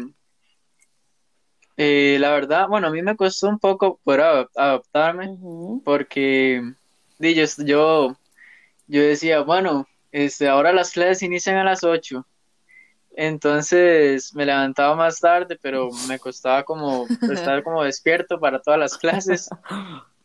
eh, 1.77 2.17
la 2.21 2.31
verdad, 2.33 2.69
bueno, 2.69 2.89
a 2.89 2.91
mí 2.91 3.03
me 3.03 3.17
costó 3.17 3.49
un 3.49 3.59
poco 3.59 3.99
poder 4.05 4.49
adaptarme 4.55 5.39
porque 5.85 6.75
yo, 7.23 7.45
yo, 7.59 8.17
yo 8.87 9.03
decía, 9.03 9.41
bueno, 9.41 9.87
este, 10.11 10.49
ahora 10.49 10.73
las 10.73 10.93
clases 10.93 11.23
inician 11.23 11.57
a 11.57 11.65
las 11.65 11.85
8. 11.85 12.27
Entonces 13.15 14.35
me 14.35 14.47
levantaba 14.47 14.97
más 14.97 15.21
tarde, 15.21 15.59
pero 15.61 15.91
me 16.09 16.19
costaba 16.19 16.63
como 16.63 17.07
estar 17.31 17.63
como 17.63 17.85
despierto 17.85 18.41
para 18.41 18.61
todas 18.61 18.81
las 18.81 18.97
clases, 18.97 19.49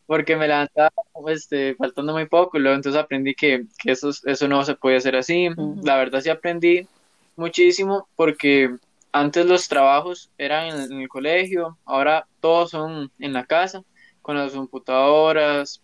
porque 0.06 0.36
me 0.36 0.48
levantaba 0.48 0.90
este, 1.28 1.74
faltando 1.74 2.12
muy 2.14 2.26
poco, 2.26 2.56
y 2.56 2.60
luego 2.60 2.76
entonces 2.76 3.00
aprendí 3.00 3.34
que, 3.34 3.66
que 3.78 3.92
eso, 3.92 4.10
eso 4.24 4.48
no 4.48 4.64
se 4.64 4.74
puede 4.74 4.96
hacer 4.96 5.16
así. 5.16 5.50
La 5.82 5.96
verdad 5.96 6.20
sí 6.20 6.30
aprendí 6.30 6.88
muchísimo 7.36 8.08
porque 8.16 8.74
antes 9.12 9.46
los 9.46 9.68
trabajos 9.68 10.30
eran 10.38 10.92
en, 10.92 11.00
el 11.00 11.08
colegio, 11.08 11.78
ahora 11.84 12.26
todos 12.40 12.70
son 12.70 13.10
en 13.18 13.32
la 13.32 13.44
casa, 13.46 13.82
con 14.22 14.36
las 14.36 14.52
computadoras, 14.52 15.82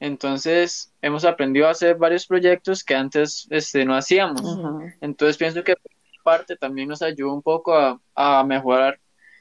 entonces, 0.00 0.92
hemos 1.02 1.24
aprendido 1.24 1.66
a 1.66 1.70
hacer 1.70 1.96
varios 1.96 2.26
proyectos 2.26 2.84
que 2.84 2.94
antes 2.94 3.46
este, 3.50 3.84
no 3.84 3.94
hacíamos. 3.94 4.42
Entonces, 5.00 5.36
pienso 5.36 5.64
que 5.64 5.74
parte 6.22 6.56
también 6.56 6.88
nos 6.88 7.02
ayuda 7.02 7.32
un 7.32 7.42
poco 7.42 7.74
a, 8.14 8.44
mejorar 8.44 9.00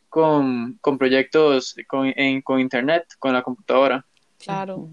con, 0.10 0.80
proyectos 0.98 1.76
con, 1.88 2.12
con 2.44 2.60
Internet, 2.60 3.06
con 3.20 3.34
la 3.34 3.44
computadora. 3.44 4.06
Claro. 4.40 4.88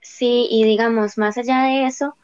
Sí, 0.00 0.46
y 0.50 0.64
digamos, 0.64 1.18
más 1.18 1.36
allá 1.36 1.64
de 1.64 1.86
eso, 1.86 2.16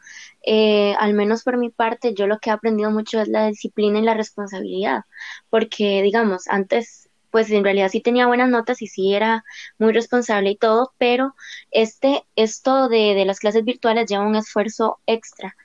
eh, 0.45 0.95
al 0.99 1.13
menos 1.13 1.43
por 1.43 1.57
mi 1.57 1.69
parte, 1.69 2.13
yo 2.13 2.27
lo 2.27 2.39
que 2.39 2.49
he 2.49 2.53
aprendido 2.53 2.91
mucho 2.91 3.21
es 3.21 3.27
la 3.27 3.47
disciplina 3.47 3.99
y 3.99 4.03
la 4.03 4.13
responsabilidad, 4.13 5.03
porque 5.49 6.01
digamos, 6.01 6.47
antes 6.47 7.02
pues 7.33 7.49
en 7.49 7.63
realidad 7.63 7.89
sí 7.89 7.99
tenía 7.99 8.27
buenas 8.27 8.47
notas 8.47 8.83
y 8.83 8.87
sí 8.87 9.15
era 9.15 9.43
muy 9.79 9.91
responsable 9.91 10.51
y 10.51 10.55
todo, 10.55 10.93
pero 10.99 11.33
este, 11.71 12.23
esto 12.35 12.89
de, 12.89 13.15
de 13.15 13.25
las 13.25 13.39
clases 13.39 13.65
virtuales 13.65 14.07
lleva 14.07 14.27
un 14.27 14.35
esfuerzo 14.35 14.99
extra, 15.07 15.55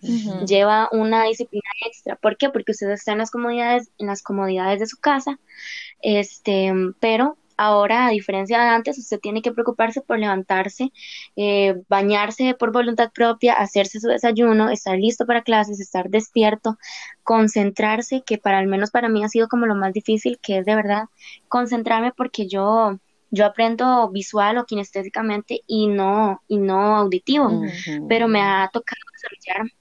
lleva 0.47 0.89
una 0.93 1.25
disciplina 1.25 1.69
extra. 1.87 2.17
¿Por 2.17 2.39
qué? 2.39 2.49
Porque 2.49 2.73
usted 2.73 2.89
está 2.91 3.13
en 3.13 3.19
las 3.19 3.31
comodidades, 3.31 3.91
en 3.99 4.07
las 4.07 4.23
comodidades 4.23 4.81
de 4.81 4.87
su 4.87 4.97
casa, 4.97 5.39
este, 6.01 6.73
pero 7.01 7.37
Ahora, 7.61 8.07
a 8.07 8.11
diferencia 8.11 8.61
de 8.61 8.69
antes, 8.69 8.99
usted 8.99 9.19
tiene 9.19 9.43
que 9.43 9.51
preocuparse 9.51 10.01
por 10.01 10.17
levantarse, 10.17 10.93
eh, 11.35 11.75
bañarse 11.89 12.55
por 12.55 12.71
voluntad 12.71 13.11
propia, 13.13 13.55
hacerse 13.55 13.99
su 13.99 14.07
desayuno, 14.07 14.71
estar 14.71 14.97
listo 14.97 15.27
para 15.27 15.43
clases, 15.43 15.81
estar 15.81 16.09
despierto, 16.09 16.79
concentrarse, 17.25 18.23
que 18.25 18.39
para 18.39 18.59
al 18.61 18.69
menos 18.69 18.93
para 18.93 19.09
mí 19.09 19.25
ha 19.25 19.29
sido 19.29 19.49
como 19.49 19.67
lo 19.67 19.75
más 19.75 19.93
difícil, 19.93 20.39
que 20.41 20.59
es 20.59 20.67
de 20.67 20.77
verdad 20.77 21.07
concentrarme 21.49 22.13
porque 22.13 22.47
yo 22.47 23.01
yo 23.31 23.45
aprendo 23.45 24.09
visual 24.11 24.57
o 24.59 24.65
kinestésicamente 24.65 25.63
y 25.67 25.89
no 25.89 26.41
y 26.47 26.59
no 26.59 26.97
auditivo, 26.97 27.63
pero 28.09 28.29
me 28.29 28.41
ha 28.41 28.71
tocado 28.73 29.01
desarrollar 29.13 29.73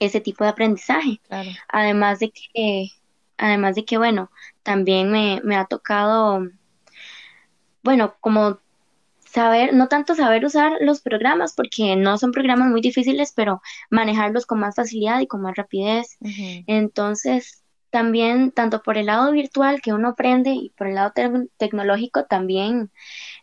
ese 0.00 0.20
tipo 0.20 0.42
de 0.42 0.50
aprendizaje. 0.50 1.20
Además 1.68 2.18
de 2.20 2.30
que 2.30 2.88
además 3.36 3.74
de 3.74 3.84
que 3.84 3.98
bueno, 3.98 4.30
también 4.62 5.10
me, 5.10 5.42
me 5.44 5.56
ha 5.56 5.66
tocado 5.66 6.48
bueno, 7.84 8.16
como 8.20 8.58
saber, 9.34 9.74
no 9.74 9.88
tanto 9.88 10.14
saber 10.14 10.44
usar 10.44 10.72
los 10.80 11.00
programas, 11.00 11.54
porque 11.54 11.96
no 11.96 12.18
son 12.18 12.32
programas 12.32 12.68
muy 12.68 12.80
difíciles, 12.80 13.32
pero 13.36 13.60
manejarlos 13.90 14.46
con 14.46 14.60
más 14.60 14.76
facilidad 14.76 15.20
y 15.20 15.26
con 15.26 15.42
más 15.42 15.56
rapidez. 15.56 16.18
Entonces, 16.66 17.62
también, 17.90 18.52
tanto 18.52 18.82
por 18.82 18.96
el 18.98 19.06
lado 19.06 19.30
virtual 19.32 19.80
que 19.82 19.92
uno 19.92 20.08
aprende 20.08 20.50
y 20.50 20.70
por 20.70 20.88
el 20.88 20.96
lado 20.96 21.12
tecnológico, 21.58 22.24
también 22.24 22.90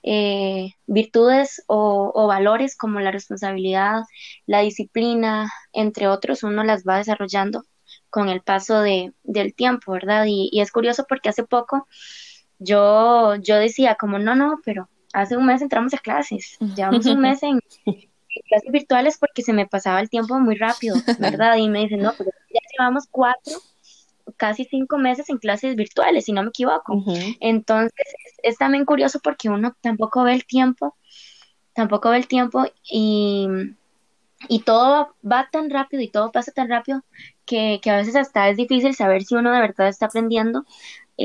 eh, 0.03 0.73
virtudes 0.87 1.63
o, 1.67 2.27
valores 2.27 2.75
como 2.75 2.99
la 2.99 3.11
responsabilidad, 3.11 4.03
la 4.45 4.61
disciplina, 4.61 5.51
entre 5.73 6.07
otros, 6.07 6.43
uno 6.43 6.63
las 6.63 6.83
va 6.83 6.97
desarrollando 6.97 7.63
con 8.09 8.29
el 8.29 8.41
paso 8.41 8.81
de, 8.81 9.13
del 9.23 9.53
tiempo, 9.53 9.93
¿verdad? 9.93 10.25
Y, 10.27 10.49
y 10.51 10.61
es 10.61 10.71
curioso 10.71 11.05
porque 11.07 11.29
hace 11.29 11.43
poco 11.43 11.87
yo, 12.63 13.35
yo 13.35 13.57
decía 13.57 13.95
como, 13.95 14.19
no, 14.19 14.35
no, 14.35 14.59
pero 14.63 14.87
hace 15.13 15.35
un 15.35 15.45
mes 15.45 15.61
entramos 15.61 15.93
a 15.93 15.97
clases, 15.97 16.57
llevamos 16.75 17.05
un 17.07 17.19
mes 17.19 17.41
en, 17.43 17.59
clases 18.47 18.71
virtuales 18.71 19.17
porque 19.17 19.41
se 19.41 19.51
me 19.51 19.67
pasaba 19.67 19.99
el 19.99 20.09
tiempo 20.09 20.39
muy 20.39 20.55
rápido, 20.55 20.95
¿verdad? 21.19 21.57
Y 21.57 21.67
me 21.69 21.79
dicen, 21.79 22.01
no, 22.01 22.13
pero 22.17 22.29
ya 22.53 22.59
llevamos 22.77 23.07
cuatro, 23.09 23.53
casi 24.37 24.65
cinco 24.65 24.99
meses 24.99 25.29
en 25.29 25.39
clases 25.39 25.75
virtuales, 25.75 26.25
si 26.25 26.33
no 26.33 26.43
me 26.43 26.49
equivoco. 26.49 27.03
Entonces, 27.39 28.05
es, 28.43 28.57
también 28.57 28.85
curioso 28.85 29.19
porque 29.23 29.49
uno 29.49 29.75
tampoco 29.81 30.23
ve 30.23 30.33
el 30.33 30.45
tiempo, 30.45 30.95
tampoco 31.73 32.11
ve 32.11 32.17
el 32.17 32.27
tiempo 32.27 32.65
y, 32.83 33.47
y 34.47 34.59
todo 34.59 35.15
va 35.29 35.49
tan 35.51 35.71
rápido 35.71 36.03
y 36.03 36.09
todo 36.09 36.31
pasa 36.31 36.51
tan 36.51 36.69
rápido 36.69 37.03
que, 37.45 37.79
que 37.81 37.89
a 37.89 37.97
veces 37.97 38.15
hasta 38.15 38.49
es 38.49 38.57
difícil 38.57 38.95
saber 38.95 39.23
si 39.23 39.33
uno 39.33 39.51
de 39.51 39.59
verdad 39.59 39.87
está 39.87 40.05
aprendiendo 40.05 40.63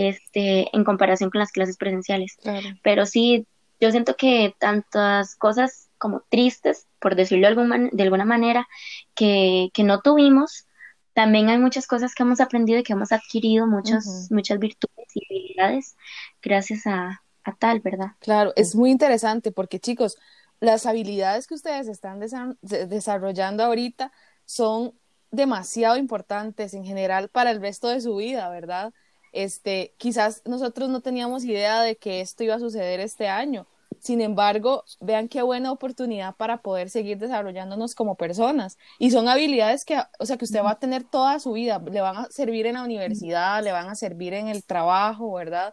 este, 0.04 0.68
en 0.76 0.84
comparación 0.84 1.30
con 1.30 1.40
las 1.40 1.52
clases 1.52 1.76
presenciales. 1.76 2.36
Pero 2.82 3.06
sí, 3.06 3.46
yo 3.80 3.90
siento 3.90 4.16
que 4.16 4.54
tantas 4.58 5.36
cosas 5.36 5.88
como 5.98 6.22
tristes, 6.28 6.86
por 7.00 7.16
decirlo 7.16 7.48
de, 7.48 7.90
de 7.92 8.02
alguna 8.02 8.24
manera, 8.24 8.68
que, 9.14 9.70
que, 9.72 9.82
no 9.82 10.00
tuvimos, 10.00 10.66
también 11.14 11.48
hay 11.48 11.58
muchas 11.58 11.86
cosas 11.86 12.14
que 12.14 12.22
hemos 12.22 12.40
aprendido 12.40 12.78
y 12.78 12.82
que 12.82 12.92
hemos 12.92 13.12
adquirido, 13.12 13.66
muchas, 13.66 14.28
muchas 14.30 14.58
virtudes 14.58 15.06
y 15.14 15.24
habilidades 15.24 15.96
gracias 16.42 16.86
a, 16.86 17.22
a 17.44 17.54
tal, 17.54 17.80
¿verdad? 17.80 18.12
Claro, 18.18 18.52
es 18.56 18.74
muy 18.74 18.90
interesante 18.90 19.52
porque 19.52 19.80
chicos, 19.80 20.18
las 20.60 20.86
habilidades 20.86 21.46
que 21.46 21.54
ustedes 21.54 21.88
están 21.88 22.20
desarrollando 22.60 23.64
ahorita 23.64 24.12
son 24.44 24.92
demasiado 25.30 25.96
importantes 25.96 26.74
en 26.74 26.84
general 26.84 27.28
para 27.28 27.50
el 27.50 27.60
resto 27.60 27.88
de 27.88 28.00
su 28.00 28.16
vida, 28.16 28.48
¿verdad? 28.48 28.92
Este, 29.36 29.92
quizás 29.98 30.40
nosotros 30.46 30.88
no 30.88 31.02
teníamos 31.02 31.44
idea 31.44 31.82
de 31.82 31.96
que 31.96 32.22
esto 32.22 32.42
iba 32.42 32.54
a 32.54 32.58
suceder 32.58 33.00
este 33.00 33.28
año. 33.28 33.66
Sin 34.00 34.22
embargo, 34.22 34.84
vean 35.00 35.28
qué 35.28 35.42
buena 35.42 35.72
oportunidad 35.72 36.34
para 36.36 36.62
poder 36.62 36.88
seguir 36.88 37.18
desarrollándonos 37.18 37.94
como 37.94 38.14
personas. 38.14 38.78
Y 38.98 39.10
son 39.10 39.28
habilidades 39.28 39.84
que, 39.84 39.98
o 40.18 40.24
sea, 40.24 40.38
que 40.38 40.46
usted 40.46 40.62
va 40.62 40.72
a 40.72 40.78
tener 40.78 41.04
toda 41.04 41.38
su 41.38 41.52
vida, 41.52 41.78
le 41.78 42.00
van 42.00 42.16
a 42.16 42.30
servir 42.30 42.66
en 42.66 42.74
la 42.74 42.82
universidad, 42.82 43.62
le 43.62 43.72
van 43.72 43.88
a 43.88 43.94
servir 43.94 44.32
en 44.32 44.48
el 44.48 44.64
trabajo, 44.64 45.32
¿verdad? 45.34 45.72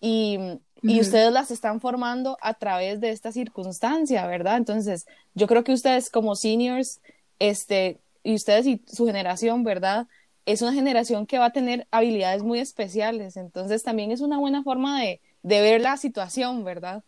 Y, 0.00 0.38
y 0.82 1.00
ustedes 1.00 1.32
las 1.32 1.50
están 1.50 1.80
formando 1.80 2.38
a 2.40 2.54
través 2.54 3.00
de 3.00 3.10
esta 3.10 3.30
circunstancia, 3.30 4.26
¿verdad? 4.26 4.56
Entonces, 4.56 5.06
yo 5.34 5.46
creo 5.46 5.64
que 5.64 5.72
ustedes 5.72 6.08
como 6.08 6.34
seniors, 6.34 7.00
este, 7.38 8.00
y 8.22 8.34
ustedes 8.34 8.66
y 8.66 8.82
su 8.86 9.06
generación, 9.06 9.64
¿verdad? 9.64 10.06
Es 10.46 10.62
una 10.62 10.72
generación 10.72 11.26
que 11.26 11.38
va 11.38 11.46
a 11.46 11.52
tener 11.52 11.86
habilidades 11.90 12.42
muy 12.42 12.58
especiales, 12.58 13.36
entonces 13.36 13.82
también 13.82 14.10
es 14.10 14.20
una 14.20 14.38
buena 14.38 14.62
forma 14.62 15.00
de, 15.00 15.20
ver 15.42 15.80
la 15.80 15.96
situación, 15.96 16.64
¿verdad? 16.64 17.04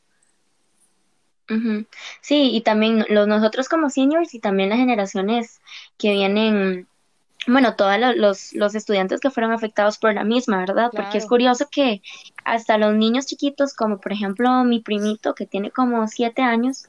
Sí, 2.20 2.50
y 2.52 2.62
también 2.62 3.04
los, 3.08 3.28
nosotros 3.28 3.68
como 3.68 3.90
seniors 3.90 4.34
y 4.34 4.40
también 4.40 4.70
las 4.70 4.78
generaciones 4.78 5.60
que 5.98 6.12
vienen 6.12 6.88
bueno, 7.46 7.76
todos 7.76 7.98
los, 8.16 8.52
los, 8.54 8.74
estudiantes 8.74 9.20
que 9.20 9.30
fueron 9.30 9.52
afectados 9.52 9.98
por 9.98 10.14
la 10.14 10.24
misma, 10.24 10.58
¿verdad? 10.58 10.90
Porque 10.94 11.18
es 11.18 11.26
curioso 11.26 11.68
que 11.70 12.02
hasta 12.44 12.78
los 12.78 12.94
niños 12.94 13.26
chiquitos, 13.26 13.74
como 13.74 13.98
por 14.00 14.12
ejemplo 14.12 14.64
mi 14.64 14.80
primito 14.80 15.34
que 15.34 15.46
tiene 15.46 15.70
como 15.70 16.06
siete 16.08 16.42
años, 16.42 16.86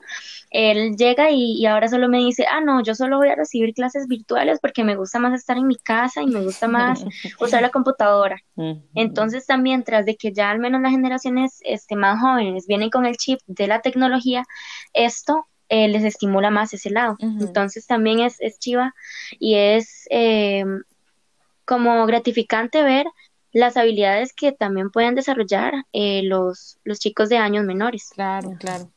él 0.52 0.96
llega 0.96 1.32
y, 1.32 1.66
ahora 1.66 1.88
solo 1.88 2.08
me 2.08 2.20
dice, 2.20 2.46
ah, 2.50 2.62
no, 2.62 2.82
yo 2.82 2.96
solo 2.96 3.18
voy 3.18 3.30
a 3.30 3.36
recibir 3.36 3.74
clases 3.74 4.08
virtuales 4.08 4.60
porque 4.62 4.84
me 4.84 4.96
gusta 4.96 5.20
más 5.20 5.34
estar 5.34 5.58
en 5.58 5.68
mi 5.68 5.76
casa 5.76 6.22
y 6.22 6.28
me 6.28 6.42
gusta 6.42 6.68
más 6.68 7.04
usar 7.40 7.62
la 7.62 7.70
computadora. 7.70 8.38
Entonces 8.94 9.46
también, 9.46 9.84
tras 9.84 10.06
de 10.06 10.16
que 10.16 10.32
ya 10.32 10.50
al 10.50 10.60
menos 10.60 10.82
las 10.82 10.92
generaciones 10.92 11.60
este, 11.64 11.96
más 11.96 12.22
jóvenes 12.22 12.68
vienen 12.68 12.90
con 12.90 13.06
el 13.06 13.18
chip 13.18 13.40
de 13.48 13.68
la 13.68 13.82
tecnología, 13.82 14.44
esto 14.94 15.48
eh, 15.70 15.88
les 15.88 16.04
estimula 16.04 16.50
más 16.52 16.74
ese 16.74 16.90
lado. 16.90 17.18
Entonces 17.20 17.88
también 17.88 18.20
es, 18.20 18.36
es 18.40 18.60
chiva 18.60 18.94
y 19.40 19.56
es 19.56 20.08
eh, 20.10 20.64
como 21.66 22.06
gratificante 22.06 22.84
ver 22.84 23.08
las 23.52 23.78
habilidades 23.78 24.34
que 24.34 24.52
también 24.52 24.92
pueden 24.92 25.16
desarrollar 25.16 25.74
eh, 25.94 26.22
los, 26.24 26.78
los 26.84 27.00
chicos 27.00 27.30
de 27.30 27.38
años 27.38 27.66
menores. 27.66 28.10
Claro, 28.14 28.56
claro. 28.60 28.92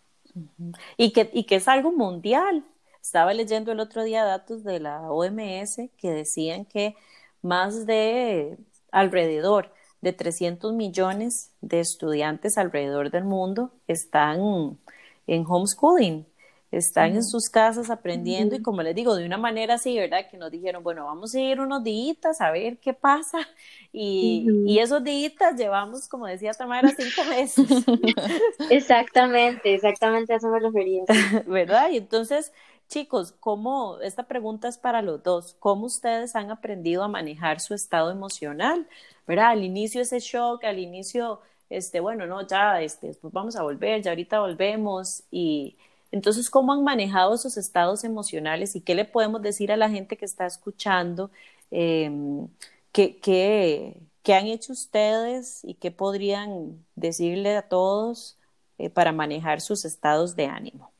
y, 0.96 1.12
que, 1.12 1.30
y 1.32 1.44
que 1.44 1.56
es 1.56 1.68
algo 1.68 1.92
mundial. 1.92 2.64
Estaba 3.00 3.32
leyendo 3.32 3.72
el 3.72 3.80
otro 3.80 4.02
día 4.02 4.24
datos 4.24 4.64
de 4.64 4.80
la 4.80 5.10
OMS 5.10 5.90
que 5.96 6.10
decían 6.10 6.64
que 6.64 6.96
más 7.40 7.86
de 7.86 8.58
alrededor 8.90 9.72
de 10.00 10.12
300 10.12 10.72
millones 10.72 11.52
de 11.60 11.80
estudiantes 11.80 12.58
alrededor 12.58 13.10
del 13.10 13.24
mundo 13.24 13.72
están 13.86 14.78
en 15.26 15.44
homeschooling, 15.46 16.26
están 16.70 17.14
en 17.14 17.24
sus 17.24 17.48
casas 17.48 17.88
aprendiendo 17.88 18.54
y 18.54 18.62
como 18.62 18.82
les 18.82 18.94
digo, 18.94 19.16
de 19.16 19.24
una 19.24 19.38
manera 19.38 19.74
así, 19.74 19.96
¿verdad? 19.96 20.28
Que 20.30 20.36
nos 20.36 20.50
dijeron, 20.50 20.82
bueno, 20.82 21.06
vamos 21.06 21.34
a 21.34 21.40
ir 21.40 21.60
unos 21.60 21.82
días 21.82 22.40
a 22.40 22.50
ver 22.50 22.78
qué 22.78 22.92
pasa 22.92 23.38
y, 23.92 24.46
y 24.66 24.78
esos 24.78 25.02
días 25.02 25.32
llevamos, 25.56 26.08
como 26.08 26.26
decía 26.26 26.52
Tamara, 26.52 26.90
cinco 26.90 27.24
meses. 27.30 27.66
exactamente, 28.70 29.74
exactamente 29.74 30.34
a 30.34 30.36
eso 30.36 30.48
me 30.48 30.60
refería. 30.60 31.04
¿Verdad? 31.46 31.90
Y 31.90 31.96
entonces, 31.96 32.52
chicos, 32.88 33.32
¿cómo, 33.40 33.98
esta 34.02 34.24
pregunta 34.24 34.68
es 34.68 34.76
para 34.76 35.00
los 35.00 35.22
dos, 35.22 35.56
¿cómo 35.58 35.86
ustedes 35.86 36.36
han 36.36 36.50
aprendido 36.50 37.02
a 37.02 37.08
manejar 37.08 37.60
su 37.60 37.74
estado 37.74 38.10
emocional? 38.10 38.86
¿Verdad? 39.26 39.50
Al 39.50 39.64
inicio 39.64 40.02
ese 40.02 40.20
shock, 40.20 40.64
al 40.64 40.78
inicio, 40.78 41.40
este, 41.70 42.00
bueno, 42.00 42.26
no, 42.26 42.46
ya, 42.46 42.80
este, 42.82 43.14
pues 43.14 43.32
vamos 43.32 43.56
a 43.56 43.62
volver, 43.62 44.02
ya 44.02 44.10
ahorita 44.10 44.40
volvemos 44.40 45.22
y 45.30 45.76
entonces, 46.10 46.48
¿cómo 46.48 46.72
han 46.72 46.84
manejado 46.84 47.34
esos 47.34 47.56
estados 47.56 48.04
emocionales 48.04 48.74
y 48.74 48.80
qué 48.80 48.94
le 48.94 49.04
podemos 49.04 49.42
decir 49.42 49.70
a 49.72 49.76
la 49.76 49.90
gente 49.90 50.16
que 50.16 50.24
está 50.24 50.46
escuchando? 50.46 51.30
Em, 51.70 52.48
¿qué, 52.92 53.94
han 54.28 54.46
hecho 54.46 54.72
ustedes 54.72 55.64
y 55.64 55.74
qué 55.74 55.90
podrían 55.90 56.84
decirle 56.94 57.56
a 57.56 57.62
todos 57.62 58.38
eh, 58.78 58.90
para 58.90 59.12
manejar 59.12 59.60
sus 59.60 59.84
estados 59.84 60.36
de 60.36 60.46
ánimo? 60.46 60.92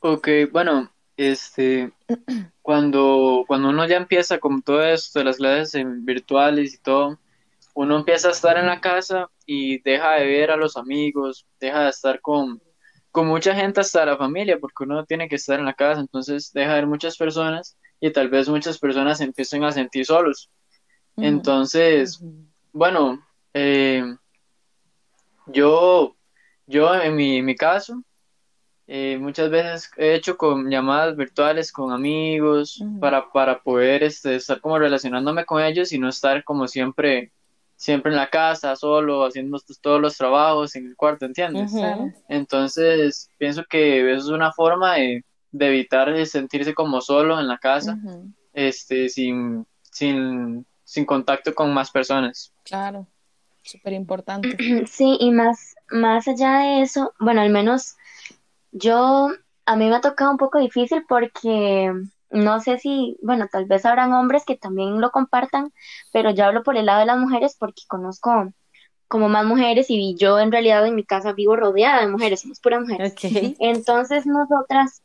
Ok, 0.00 0.28
bueno, 0.52 0.90
este, 1.16 1.92
cuando, 2.62 3.44
cuando 3.46 3.70
uno 3.70 3.86
ya 3.86 3.96
empieza 3.96 4.38
con 4.38 4.62
todo 4.62 4.84
esto 4.84 5.18
de 5.18 5.24
las 5.24 5.36
clases 5.38 5.84
virtuales 6.04 6.74
y 6.74 6.78
todo, 6.78 7.18
uno 7.74 7.96
empieza 7.96 8.28
a 8.28 8.32
estar 8.32 8.56
en 8.58 8.66
la 8.66 8.80
casa 8.80 9.30
y 9.44 9.80
deja 9.80 10.14
de 10.14 10.26
ver 10.26 10.50
a 10.50 10.56
los 10.56 10.76
amigos, 10.76 11.46
deja 11.60 11.84
de 11.84 11.90
estar 11.90 12.20
con, 12.20 12.60
con 13.16 13.28
mucha 13.28 13.54
gente 13.54 13.80
hasta 13.80 14.04
la 14.04 14.18
familia, 14.18 14.58
porque 14.60 14.84
uno 14.84 15.06
tiene 15.06 15.26
que 15.26 15.36
estar 15.36 15.58
en 15.58 15.64
la 15.64 15.72
casa, 15.72 16.02
entonces 16.02 16.52
deja 16.52 16.74
de 16.74 16.80
ver 16.80 16.86
muchas 16.86 17.16
personas 17.16 17.74
y 17.98 18.12
tal 18.12 18.28
vez 18.28 18.46
muchas 18.46 18.78
personas 18.78 19.16
se 19.16 19.24
empiecen 19.24 19.64
a 19.64 19.72
sentir 19.72 20.04
solos. 20.04 20.50
Entonces, 21.16 22.22
bueno, 22.74 23.26
eh, 23.54 24.04
yo, 25.46 26.14
yo 26.66 26.94
en 26.94 27.16
mi, 27.16 27.40
mi 27.40 27.54
caso, 27.54 28.02
eh, 28.86 29.16
muchas 29.18 29.48
veces 29.48 29.90
he 29.96 30.14
hecho 30.14 30.36
con 30.36 30.68
llamadas 30.70 31.16
virtuales 31.16 31.72
con 31.72 31.92
amigos 31.92 32.84
para, 33.00 33.32
para 33.32 33.62
poder 33.62 34.02
este, 34.02 34.34
estar 34.34 34.60
como 34.60 34.78
relacionándome 34.78 35.46
con 35.46 35.62
ellos 35.62 35.90
y 35.90 35.98
no 35.98 36.10
estar 36.10 36.44
como 36.44 36.68
siempre 36.68 37.32
siempre 37.76 38.10
en 38.10 38.16
la 38.16 38.28
casa, 38.28 38.74
solo, 38.74 39.24
haciendo 39.24 39.58
todos 39.80 40.00
los 40.00 40.16
trabajos 40.16 40.74
en 40.76 40.86
el 40.86 40.96
cuarto, 40.96 41.26
¿entiendes? 41.26 41.72
Entonces, 42.28 43.30
pienso 43.38 43.64
que 43.68 44.12
eso 44.12 44.24
es 44.24 44.30
una 44.30 44.52
forma 44.52 44.94
de, 44.94 45.24
evitar 45.58 46.26
sentirse 46.26 46.74
como 46.74 47.00
solo 47.00 47.38
en 47.38 47.48
la 47.48 47.58
casa, 47.58 47.98
este, 48.52 49.08
sin, 49.08 49.66
sin, 49.82 50.66
sin 50.84 51.04
contacto 51.04 51.54
con 51.54 51.72
más 51.72 51.90
personas. 51.90 52.52
Claro, 52.64 53.06
súper 53.62 53.92
importante. 53.92 54.56
Sí, 54.86 55.16
y 55.20 55.30
más, 55.30 55.74
más 55.90 56.26
allá 56.28 56.58
de 56.60 56.82
eso, 56.82 57.12
bueno, 57.20 57.42
al 57.42 57.50
menos 57.50 57.96
yo, 58.72 59.28
a 59.66 59.76
mí 59.76 59.88
me 59.88 59.96
ha 59.96 60.00
tocado 60.00 60.30
un 60.30 60.38
poco 60.38 60.58
difícil 60.58 61.04
porque 61.08 61.92
no 62.30 62.60
sé 62.60 62.78
si, 62.78 63.16
bueno, 63.22 63.48
tal 63.50 63.66
vez 63.66 63.84
habrán 63.84 64.12
hombres 64.12 64.44
que 64.44 64.56
también 64.56 65.00
lo 65.00 65.10
compartan, 65.10 65.72
pero 66.12 66.30
yo 66.30 66.44
hablo 66.44 66.62
por 66.62 66.76
el 66.76 66.86
lado 66.86 67.00
de 67.00 67.06
las 67.06 67.18
mujeres 67.18 67.56
porque 67.58 67.82
conozco 67.88 68.52
como 69.08 69.28
más 69.28 69.44
mujeres 69.44 69.86
y 69.88 70.16
yo 70.16 70.40
en 70.40 70.50
realidad 70.50 70.86
en 70.86 70.96
mi 70.96 71.04
casa 71.04 71.32
vivo 71.32 71.56
rodeada 71.56 72.00
de 72.00 72.08
mujeres, 72.08 72.40
somos 72.40 72.60
puras 72.60 72.80
mujeres. 72.80 73.14
Entonces 73.60 74.26
nosotras 74.26 75.02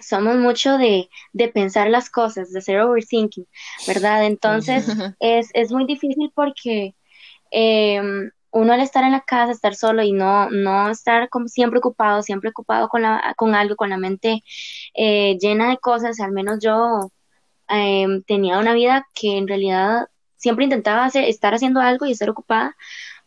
somos 0.00 0.36
mucho 0.36 0.78
de, 0.78 1.08
de, 1.32 1.48
pensar 1.48 1.88
las 1.88 2.10
cosas, 2.10 2.52
de 2.52 2.58
hacer 2.58 2.80
overthinking, 2.80 3.46
¿verdad? 3.86 4.26
Entonces 4.26 4.86
es, 5.20 5.50
es 5.54 5.72
muy 5.72 5.86
difícil 5.86 6.30
porque 6.34 6.94
eh, 7.50 8.30
uno 8.50 8.72
al 8.72 8.80
estar 8.80 9.04
en 9.04 9.12
la 9.12 9.20
casa, 9.20 9.52
estar 9.52 9.74
solo 9.74 10.02
y 10.02 10.12
no, 10.12 10.50
no 10.50 10.90
estar 10.90 11.28
como 11.28 11.48
siempre 11.48 11.78
ocupado, 11.78 12.22
siempre 12.22 12.50
ocupado 12.50 12.88
con, 12.88 13.02
la, 13.02 13.34
con 13.36 13.54
algo, 13.54 13.76
con 13.76 13.90
la 13.90 13.98
mente 13.98 14.42
eh, 14.94 15.36
llena 15.38 15.70
de 15.70 15.78
cosas, 15.78 16.20
al 16.20 16.32
menos 16.32 16.58
yo 16.62 17.10
em, 17.68 18.22
tenía 18.22 18.58
una 18.58 18.74
vida 18.74 19.06
que 19.14 19.36
en 19.36 19.48
realidad 19.48 20.06
siempre 20.36 20.64
intentaba 20.64 21.04
hacer, 21.04 21.24
estar 21.24 21.54
haciendo 21.54 21.80
algo 21.80 22.06
y 22.06 22.12
estar 22.12 22.30
ocupada, 22.30 22.76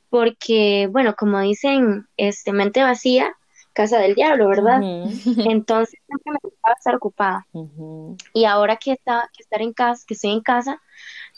porque, 0.09 0.87
bueno, 0.91 1.15
como 1.15 1.39
dicen, 1.41 2.07
este, 2.17 2.53
mente 2.53 2.81
vacía, 2.81 3.35
casa 3.73 3.99
del 3.99 4.15
diablo, 4.15 4.47
¿verdad? 4.47 4.81
Entonces 5.53 5.99
siempre 6.07 6.31
me 6.31 6.39
gustaba 6.41 6.75
estar 6.77 6.95
ocupada. 6.95 7.47
Y 8.33 8.45
ahora 8.45 8.77
que, 8.77 8.93
está, 8.93 9.29
que 9.35 9.43
estar 9.43 9.61
en 9.61 9.73
casa, 9.73 10.03
que 10.07 10.15
estoy 10.15 10.31
en 10.31 10.41
casa, 10.41 10.81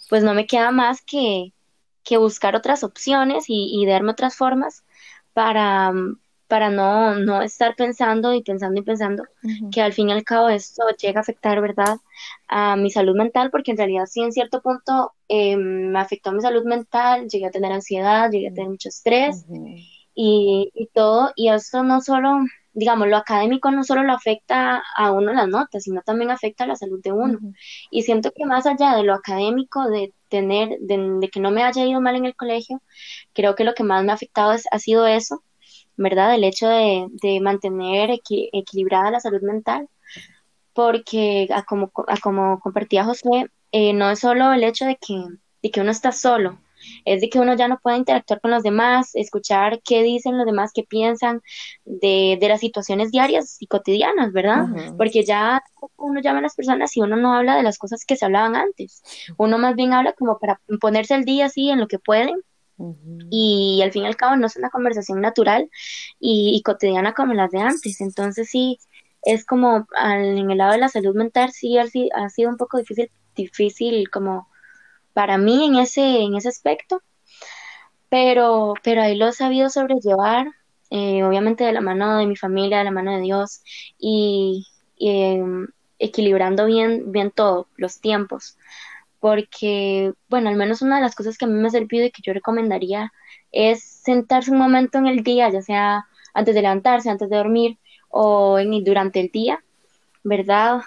pues 0.10 0.24
no 0.24 0.34
me 0.34 0.48
queda 0.48 0.72
más 0.72 1.02
que 1.02 1.54
que 2.04 2.18
buscar 2.18 2.56
otras 2.56 2.84
opciones 2.84 3.46
y, 3.48 3.86
darme 3.86 4.12
otras 4.12 4.36
formas 4.36 4.84
para, 5.34 5.94
para 6.48 6.70
no, 6.70 7.16
no 7.16 7.42
estar 7.42 7.76
pensando 7.76 8.34
y 8.34 8.44
pensando 8.44 8.82
y 8.82 8.84
pensando 8.84 9.24
que 9.72 9.82
al 9.82 9.94
fin 9.94 10.10
y 10.10 10.14
al 10.14 10.24
cabo 10.24 10.50
esto 10.50 10.84
llega 11.02 11.20
a 11.20 11.22
afectar, 11.22 11.62
¿verdad?, 11.62 11.98
a 12.48 12.76
mi 12.76 12.92
salud 12.92 13.16
mental, 13.16 13.50
porque 13.52 13.72
en 13.72 13.78
realidad 13.78 14.06
sí 14.06 14.22
en 14.22 14.32
cierto 14.32 14.62
punto 14.62 15.14
eh, 15.28 15.58
me 15.58 16.00
afectó 16.00 16.32
mi 16.32 16.42
salud 16.42 16.66
mental, 16.66 17.28
llegué 17.28 17.48
a 17.48 17.52
tener 17.52 17.72
ansiedad, 17.72 18.30
llegué 18.30 18.50
a 18.50 18.54
tener 18.54 18.70
mucho 18.70 18.90
estrés 18.90 19.46
y, 20.14 20.72
y 20.74 20.88
todo, 20.88 21.32
y 21.36 21.50
esto 21.50 21.84
no 21.84 22.02
solo 22.02 22.42
digamos, 22.74 23.08
lo 23.08 23.18
académico 23.18 23.72
no 23.72 23.84
solo 23.84 24.04
lo 24.04 24.14
afecta 24.14 24.82
a 24.96 25.12
uno 25.12 25.34
las 25.34 25.48
notas, 25.48 25.84
sino 25.84 26.02
también 26.02 26.32
afecta 26.32 26.64
a 26.64 26.68
la 26.68 26.76
salud 26.76 27.02
de 27.02 27.12
uno. 27.12 27.40
Y 27.90 28.04
siento 28.04 28.32
que 28.32 28.46
más 28.46 28.66
allá 28.66 28.96
de 28.96 29.04
lo 29.04 29.14
académico, 29.14 29.90
de 29.90 30.14
tener, 30.32 30.80
de, 30.80 31.30
que 31.32 31.40
no 31.40 31.52
me 31.52 31.64
haya 31.64 31.86
ido 31.86 32.02
mal 32.02 32.16
en 32.16 32.26
el 32.26 32.36
colegio, 32.36 32.82
creo 33.34 33.56
que 33.56 33.66
lo 33.66 33.76
que 33.76 33.84
más 33.84 34.04
me 34.04 34.12
ha 34.12 34.16
afectado 34.16 34.54
ha 34.72 34.80
sido 34.80 35.06
eso, 35.06 35.44
¿verdad? 35.98 36.34
El 36.34 36.44
hecho 36.46 36.68
de, 36.68 37.40
mantener 37.42 38.10
equilibrada 38.12 39.12
la 39.12 39.20
salud 39.20 39.42
mental, 39.42 39.90
porque 40.74 41.50
como, 41.68 41.92
como 42.24 42.60
compartía 42.62 43.06
José, 43.06 43.48
eh, 43.72 43.94
no 43.94 44.10
es 44.10 44.20
solo 44.20 44.54
el 44.54 44.64
hecho 44.64 44.86
de 44.86 44.98
que, 44.98 45.16
de 45.62 45.72
que 45.72 45.82
uno 45.82 45.92
está 45.92 46.12
solo, 46.12 46.60
es 47.06 47.22
de 47.22 47.30
que 47.30 47.40
uno 47.40 47.56
ya 47.56 47.68
no 47.68 47.80
puede 47.80 47.98
interactuar 47.98 48.42
con 48.42 48.52
los 48.52 48.64
demás, 48.64 49.12
escuchar 49.14 49.82
qué 49.84 50.04
dicen 50.04 50.38
los 50.38 50.46
demás, 50.46 50.72
qué 50.74 50.84
piensan 50.84 51.42
de, 51.86 52.38
de 52.40 52.50
las 52.50 52.60
situaciones 52.60 53.12
diarias 53.12 53.58
y 53.60 53.68
cotidianas, 53.68 54.32
¿verdad? 54.32 54.68
Porque 54.98 55.24
ya 55.24 55.62
uno 55.98 56.22
llama 56.22 56.40
a 56.40 56.44
las 56.44 56.56
personas 56.56 56.96
y 56.96 57.02
uno 57.02 57.16
no 57.16 57.34
habla 57.34 57.56
de 57.56 57.64
las 57.64 57.78
cosas 57.78 58.06
que 58.06 58.16
se 58.16 58.26
hablaban 58.26 58.56
antes, 58.56 59.02
uno 59.38 59.58
más 59.58 59.76
bien 59.76 59.94
habla 59.94 60.14
como 60.14 60.40
para 60.40 60.62
ponerse 60.80 61.14
al 61.14 61.26
día 61.26 61.46
así 61.46 61.70
en 61.70 61.80
lo 61.80 61.88
que 61.88 62.00
pueden. 62.00 62.42
Y 63.30 63.82
al 63.84 63.92
fin 63.92 64.04
y 64.04 64.08
al 64.08 64.16
cabo 64.16 64.36
no 64.38 64.48
es 64.48 64.56
una 64.56 64.72
conversación 64.72 65.22
natural 65.22 65.70
y, 66.20 66.60
cotidiana 66.64 67.14
como 67.14 67.36
las 67.36 67.52
de 67.52 67.60
antes. 67.60 68.02
Entonces 68.02 68.50
sí, 68.50 68.80
es 69.22 69.46
como 69.46 69.86
en 70.04 70.50
el 70.50 70.58
lado 70.58 70.72
de 70.72 70.80
la 70.80 70.90
salud 70.90 71.16
mental 71.16 71.52
sí 71.52 71.78
ha, 71.78 71.86
ha 72.16 72.30
sido 72.30 72.50
un 72.50 72.58
poco 72.58 72.80
difícil, 72.80 73.12
difícil 73.36 74.10
como 74.10 74.48
para 75.14 75.38
mí 75.38 75.66
en 75.66 75.76
ese, 75.76 76.22
en 76.22 76.36
ese 76.36 76.50
aspecto, 76.50 77.02
pero, 78.10 78.74
pero 78.84 79.02
ahí 79.02 79.16
lo 79.16 79.28
he 79.28 79.34
sabido 79.34 79.70
sobrellevar, 79.70 80.48
eh, 80.90 81.24
obviamente 81.24 81.64
de 81.64 81.72
la 81.74 81.82
mano 81.82 82.18
de 82.18 82.28
mi 82.28 82.36
familia, 82.36 82.80
de 82.80 82.84
la 82.86 82.92
mano 82.92 83.16
de 83.16 83.22
Dios 83.22 83.62
y, 83.98 84.68
em, 85.00 85.68
equilibrando 86.00 86.66
bien, 86.66 87.12
bien 87.12 87.32
todo, 87.32 87.68
los 87.78 88.02
tiempos, 88.02 88.58
porque, 89.20 90.14
bueno, 90.30 90.50
al 90.50 90.56
menos 90.56 90.82
una 90.82 90.98
de 90.98 91.04
las 91.04 91.16
cosas 91.16 91.38
que 91.38 91.46
a 91.46 91.48
mí 91.48 91.54
me 91.54 91.68
ha 91.68 91.72
servido 91.72 92.06
y 92.06 92.12
que 92.12 92.22
yo 92.24 92.34
recomendaría 92.34 93.14
es 93.52 93.84
sentarse 93.84 94.52
un 94.52 94.58
momento 94.58 94.98
en 94.98 95.08
el 95.08 95.24
día, 95.24 95.50
ya 95.50 95.62
sea 95.62 96.06
antes 96.34 96.56
de 96.56 96.62
levantarse, 96.62 97.10
antes 97.10 97.30
de 97.30 97.38
dormir 97.38 97.78
o 98.10 98.60
en, 98.60 98.84
durante 98.84 99.20
el 99.22 99.30
día, 99.32 99.64
¿verdad? 100.24 100.82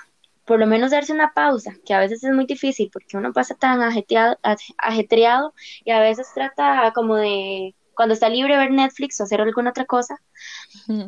Por 0.45 0.59
lo 0.59 0.67
menos 0.67 0.91
darse 0.91 1.13
una 1.13 1.33
pausa, 1.33 1.73
que 1.85 1.95
a 1.95 2.01
veces 2.01 2.23
es 2.25 2.33
muy 2.33 2.47
difícil 2.47 2.91
porque 2.93 3.17
uno 3.17 3.33
pasa 3.33 3.55
tan 3.55 3.83
ajetreado, 3.83 4.39
ajetreado 4.79 5.55
y 5.85 5.91
a 5.91 6.01
veces 6.01 6.29
trata 6.35 6.93
como 6.95 7.17
de, 7.17 7.75
cuando 7.95 8.15
está 8.15 8.29
libre, 8.29 8.57
ver 8.57 8.71
Netflix 8.71 9.21
o 9.21 9.25
hacer 9.25 9.41
alguna 9.41 9.71
otra 9.71 9.85
cosa, 9.87 10.21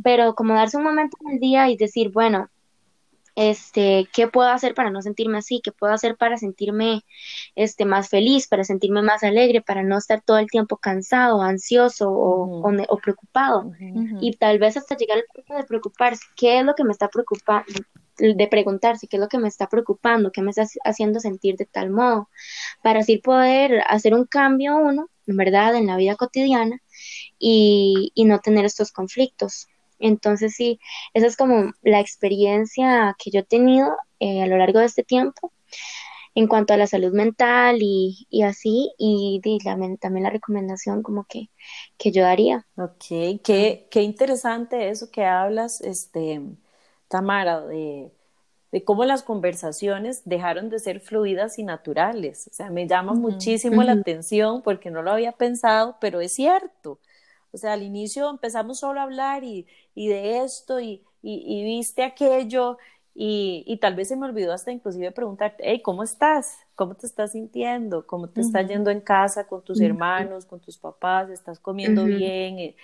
pero 0.02 0.34
como 0.34 0.54
darse 0.54 0.76
un 0.76 0.84
momento 0.84 1.16
en 1.24 1.34
el 1.34 1.40
día 1.40 1.68
y 1.68 1.76
decir, 1.76 2.10
bueno, 2.10 2.48
este, 3.36 4.08
qué 4.14 4.28
puedo 4.28 4.48
hacer 4.48 4.74
para 4.74 4.90
no 4.90 5.02
sentirme 5.02 5.38
así, 5.38 5.60
qué 5.62 5.70
puedo 5.70 5.92
hacer 5.92 6.16
para 6.16 6.38
sentirme 6.38 7.02
este, 7.54 7.84
más 7.84 8.08
feliz, 8.08 8.48
para 8.48 8.64
sentirme 8.64 9.02
más 9.02 9.22
alegre, 9.22 9.60
para 9.60 9.82
no 9.82 9.98
estar 9.98 10.22
todo 10.22 10.38
el 10.38 10.46
tiempo 10.46 10.78
cansado, 10.78 11.42
ansioso 11.42 12.10
o, 12.10 12.66
o, 12.66 12.96
preocupado. 12.96 13.72
Y 14.22 14.32
tal 14.38 14.58
vez 14.58 14.78
hasta 14.78 14.96
llegar 14.96 15.18
al 15.18 15.24
punto 15.34 15.54
de 15.54 15.64
preocuparse, 15.64 16.24
¿qué 16.34 16.60
es 16.60 16.64
lo 16.64 16.74
que 16.74 16.84
me 16.84 16.92
está 16.92 17.08
preocupando? 17.08 17.66
De 18.18 18.48
preguntarse 18.48 19.06
qué 19.08 19.16
es 19.16 19.20
lo 19.20 19.28
que 19.28 19.38
me 19.38 19.48
está 19.48 19.68
preocupando, 19.68 20.32
qué 20.32 20.42
me 20.42 20.50
está 20.50 20.66
haciendo 20.84 21.20
sentir 21.20 21.56
de 21.56 21.66
tal 21.66 21.90
modo, 21.90 22.28
para 22.82 23.00
así 23.00 23.18
poder 23.18 23.82
hacer 23.88 24.14
un 24.14 24.24
cambio 24.24 24.76
uno, 24.76 25.08
en 25.26 25.36
verdad, 25.36 25.74
en 25.76 25.86
la 25.86 25.96
vida 25.96 26.16
cotidiana 26.16 26.80
y, 27.38 28.12
y 28.14 28.24
no 28.24 28.40
tener 28.40 28.64
estos 28.64 28.92
conflictos. 28.92 29.68
Entonces 29.98 30.54
sí, 30.54 30.78
esa 31.14 31.26
es 31.26 31.36
como 31.36 31.72
la 31.82 32.00
experiencia 32.00 33.16
que 33.18 33.30
yo 33.30 33.40
he 33.40 33.44
tenido 33.44 33.96
eh, 34.20 34.42
a 34.42 34.46
lo 34.46 34.58
largo 34.58 34.80
de 34.80 34.86
este 34.86 35.04
tiempo 35.04 35.52
en 36.34 36.48
cuanto 36.48 36.74
a 36.74 36.76
la 36.76 36.86
salud 36.86 37.12
mental 37.14 37.78
y, 37.80 38.26
y 38.28 38.42
así, 38.42 38.92
y, 38.98 39.40
también 39.62 40.22
la 40.22 40.30
recomendación 40.30 41.02
como 41.02 41.24
que, 41.24 41.48
que 41.96 42.12
yo 42.12 42.22
daría. 42.22 42.66
Ok, 42.76 43.40
qué, 43.42 43.88
qué 43.90 44.02
interesante 44.02 44.90
eso 44.90 45.10
que 45.10 45.24
hablas, 45.24 45.80
este, 45.80 46.42
Tamara, 47.08 47.60
de, 47.66 48.12
de 48.72 48.84
cómo 48.84 49.04
las 49.04 49.22
conversaciones 49.22 50.22
dejaron 50.24 50.68
de 50.70 50.78
ser 50.78 51.00
fluidas 51.00 51.58
y 51.58 51.64
naturales. 51.64 52.48
O 52.50 52.54
sea, 52.54 52.70
me 52.70 52.86
llama 52.86 53.14
muchísimo 53.14 53.82
la 53.82 53.92
atención 53.92 54.62
porque 54.62 54.90
no 54.90 55.02
lo 55.02 55.12
había 55.12 55.32
pensado, 55.32 55.96
pero 56.00 56.20
es 56.20 56.34
cierto. 56.34 56.98
O 57.52 57.58
sea, 57.58 57.72
al 57.72 57.82
inicio 57.82 58.28
empezamos 58.28 58.80
solo 58.80 59.00
a 59.00 59.04
hablar 59.04 59.44
y, 59.44 59.66
y 59.94 60.08
de 60.08 60.40
esto 60.44 60.80
y, 60.80 61.02
y, 61.22 61.64
viste 61.64 62.02
aquello 62.04 62.76
y, 63.14 63.64
y, 63.66 63.78
tal 63.78 63.94
vez 63.94 64.08
se 64.08 64.16
me 64.16 64.26
olvidó 64.26 64.52
hasta 64.52 64.72
inclusive 64.72 65.10
preguntarte, 65.10 65.62
hey, 65.66 65.80
¿cómo 65.82 66.02
estás? 66.02 66.58
¿Cómo 66.74 66.94
te 66.96 67.06
estás 67.06 67.32
sintiendo? 67.32 68.06
¿Cómo 68.06 68.28
te 68.28 68.42
estás 68.42 68.68
yendo 68.68 68.90
en 68.90 69.00
casa 69.00 69.46
con 69.46 69.62
tus 69.64 69.80
hermanos, 69.80 70.44
con 70.44 70.60
tus 70.60 70.76
papás? 70.76 71.30
¿Estás 71.30 71.58
comiendo 71.58 72.04
bien? 72.04 72.76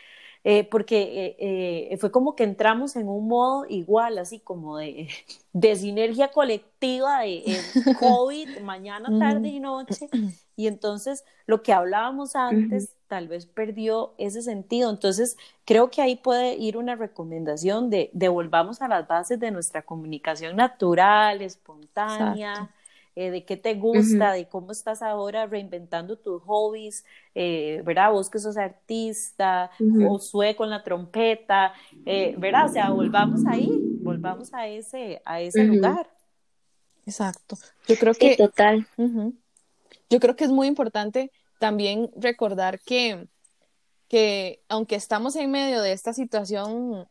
Eh, 0.44 0.58
eh, 0.58 0.64
porque 0.64 1.00
eh, 1.38 1.92
eh, 1.92 1.96
fue 1.98 2.10
como 2.10 2.34
que 2.34 2.42
entramos 2.42 2.96
en 2.96 3.08
un 3.08 3.28
modo 3.28 3.64
igual, 3.68 4.18
así 4.18 4.40
como 4.40 4.76
de, 4.76 5.08
de 5.52 5.76
sinergia 5.76 6.32
colectiva, 6.32 7.20
de, 7.20 7.44
COVID, 8.00 8.58
mañana, 8.60 9.08
tarde 9.18 9.48
y 9.48 9.60
noche, 9.60 10.08
y 10.56 10.66
entonces 10.66 11.24
lo 11.46 11.62
que 11.62 11.72
hablábamos 11.72 12.34
antes 12.34 12.90
tal 13.06 13.28
vez 13.28 13.46
perdió 13.46 14.14
ese 14.18 14.42
sentido. 14.42 14.90
Entonces, 14.90 15.36
creo 15.64 15.90
que 15.90 16.02
ahí 16.02 16.16
puede 16.16 16.54
ir 16.56 16.76
una 16.76 16.96
recomendación 16.96 17.90
de, 17.90 18.10
de 18.12 18.28
volvamos 18.28 18.82
a 18.82 18.88
las 18.88 19.06
bases 19.06 19.38
de 19.38 19.50
nuestra 19.50 19.82
comunicación 19.82 20.56
natural, 20.56 21.42
espontánea. 21.42 22.70
Eh, 23.14 23.30
de 23.30 23.44
qué 23.44 23.58
te 23.58 23.74
gusta, 23.74 24.32
de 24.32 24.48
cómo 24.48 24.72
estás 24.72 25.02
ahora 25.02 25.44
reinventando 25.44 26.16
tus 26.16 26.42
hobbies, 26.44 27.04
eh, 27.34 27.82
¿verdad? 27.84 28.10
Vos 28.10 28.30
que 28.30 28.38
sos 28.38 28.56
artista, 28.56 29.70
o 30.08 30.18
sue 30.18 30.56
con 30.56 30.70
la 30.70 30.82
trompeta, 30.82 31.74
eh, 32.06 32.34
¿verdad? 32.38 32.70
O 32.70 32.72
sea, 32.72 32.88
volvamos 32.88 33.42
ahí, 33.46 33.70
volvamos 34.00 34.54
a 34.54 34.66
ese, 34.66 35.20
a 35.26 35.42
ese 35.42 35.62
lugar. 35.64 36.10
Exacto. 37.04 37.58
Yo 37.86 37.96
creo 37.96 38.14
que. 38.14 38.34
total. 38.34 38.86
Yo 40.08 40.18
creo 40.18 40.34
que 40.34 40.44
es 40.44 40.50
muy 40.50 40.66
importante 40.66 41.30
también 41.58 42.10
recordar 42.16 42.80
que, 42.80 43.28
que 44.08 44.62
aunque 44.70 44.94
estamos 44.94 45.36
en 45.36 45.50
medio 45.50 45.82
de 45.82 45.92
esta 45.92 46.14
situación 46.14 47.06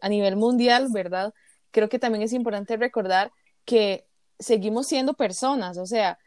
a 0.00 0.08
nivel 0.08 0.36
mundial, 0.36 0.90
¿verdad? 0.92 1.34
Creo 1.72 1.88
que 1.88 1.98
también 1.98 2.22
es 2.22 2.32
importante 2.32 2.76
recordar 2.76 3.32
que 3.64 4.06
seguimos 4.40 4.88
siendo 4.88 5.14
personas, 5.14 5.78
o 5.78 5.86
sea, 5.86 6.18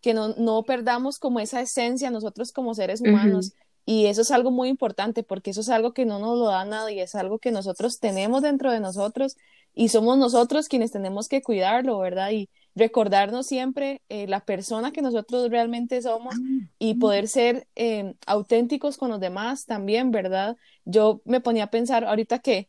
que 0.00 0.14
no, 0.14 0.28
no 0.36 0.62
perdamos 0.62 1.18
como 1.18 1.40
esa 1.40 1.60
esencia 1.60 2.10
nosotros 2.10 2.52
como 2.52 2.74
seres 2.74 3.00
humanos. 3.00 3.52
Y 3.84 4.06
eso 4.06 4.20
es 4.20 4.30
algo 4.30 4.50
muy 4.50 4.68
importante 4.68 5.22
porque 5.22 5.50
eso 5.50 5.62
es 5.62 5.70
algo 5.70 5.92
que 5.92 6.04
no 6.04 6.18
nos 6.18 6.38
lo 6.38 6.46
da 6.46 6.64
nadie, 6.66 7.02
es 7.02 7.14
algo 7.14 7.38
que 7.38 7.50
nosotros 7.50 8.00
tenemos 8.00 8.42
dentro 8.42 8.70
de 8.70 8.80
nosotros 8.80 9.36
y 9.74 9.88
somos 9.88 10.18
nosotros 10.18 10.68
quienes 10.68 10.92
tenemos 10.92 11.26
que 11.26 11.40
cuidarlo, 11.40 11.98
¿verdad? 11.98 12.30
Y 12.32 12.50
recordarnos 12.74 13.46
siempre 13.46 14.02
eh, 14.10 14.26
la 14.26 14.40
persona 14.40 14.92
que 14.92 15.00
nosotros 15.02 15.50
realmente 15.50 16.02
somos 16.02 16.34
y 16.78 16.94
poder 16.94 17.28
ser 17.28 17.66
eh, 17.76 18.14
auténticos 18.26 18.98
con 18.98 19.10
los 19.10 19.20
demás 19.20 19.64
también, 19.64 20.10
¿verdad? 20.10 20.56
Yo 20.84 21.22
me 21.24 21.40
ponía 21.40 21.64
a 21.64 21.70
pensar 21.70 22.04
ahorita 22.04 22.40
que, 22.40 22.68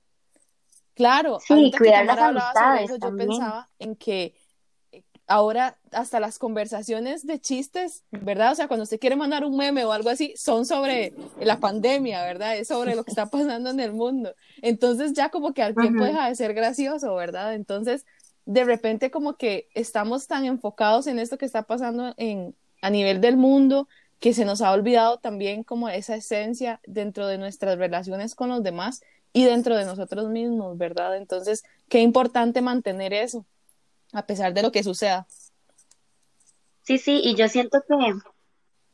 claro, 0.94 1.40
sí, 1.46 1.72
cuidar 1.78 2.06
las 2.06 2.18
amistades 2.18 2.92
yo 2.92 3.16
pensaba 3.16 3.70
en 3.78 3.96
que 3.98 4.36
ahora 5.30 5.78
hasta 5.92 6.20
las 6.20 6.40
conversaciones 6.40 7.26
de 7.26 7.40
chistes, 7.40 8.04
¿verdad? 8.12 8.52
O 8.52 8.56
sea, 8.56 8.68
cuando 8.68 8.84
usted 8.84 9.00
quiere 9.00 9.16
mandar 9.16 9.46
un 9.46 9.56
meme 9.56 9.86
o 9.86 9.92
algo 9.92 10.10
así, 10.10 10.34
son 10.36 10.66
sobre 10.66 11.14
la 11.40 11.60
pandemia, 11.60 12.24
¿verdad? 12.24 12.58
Es 12.58 12.68
sobre 12.68 12.96
lo 12.96 13.04
que 13.04 13.12
está 13.12 13.28
pasando 13.28 13.70
en 13.70 13.80
el 13.80 13.94
mundo. 13.94 14.34
Entonces 14.62 15.14
ya 15.14 15.30
como 15.30 15.54
que 15.54 15.62
al 15.62 15.76
tiempo 15.76 16.04
deja 16.04 16.28
de 16.28 16.36
ser 16.36 16.56
gracioso, 16.56 17.14
¿verdad? 17.14 17.54
Entonces, 17.54 18.08
de 18.46 18.64
repente 18.64 19.12
como 19.12 19.38
que 19.38 19.70
estamos 19.76 20.26
tan 20.26 20.46
enfocados 20.46 21.06
en 21.06 21.20
esto 21.20 21.38
que 21.38 21.46
está 21.46 21.62
pasando 21.62 22.16
en, 22.18 22.56
a 22.82 22.90
nivel 22.90 23.22
del 23.22 23.38
mundo 23.38 23.88
que 24.20 24.34
se 24.34 24.46
nos 24.46 24.62
ha 24.62 24.72
olvidado 24.72 25.20
también 25.20 25.64
como 25.64 25.90
esa 25.90 26.16
esencia 26.16 26.82
dentro 26.88 27.28
de 27.28 27.38
nuestras 27.38 27.78
relaciones 27.78 28.34
con 28.34 28.50
los 28.50 28.64
demás 28.64 29.02
y 29.32 29.46
dentro 29.46 29.78
de 29.78 29.86
nosotros 29.86 30.28
mismos, 30.30 30.76
¿verdad? 30.78 31.18
Entonces, 31.18 31.64
qué 31.88 32.02
importante 32.02 32.62
mantener 32.62 33.14
eso 33.14 33.46
a 34.14 34.26
pesar 34.26 34.54
de 34.54 34.62
lo 34.62 34.72
que 34.72 34.84
suceda. 34.84 35.28
Sí, 36.84 36.98
sí, 36.98 37.22
y 37.24 37.36
yo 37.36 37.48
siento 37.48 37.84
que, 37.88 37.96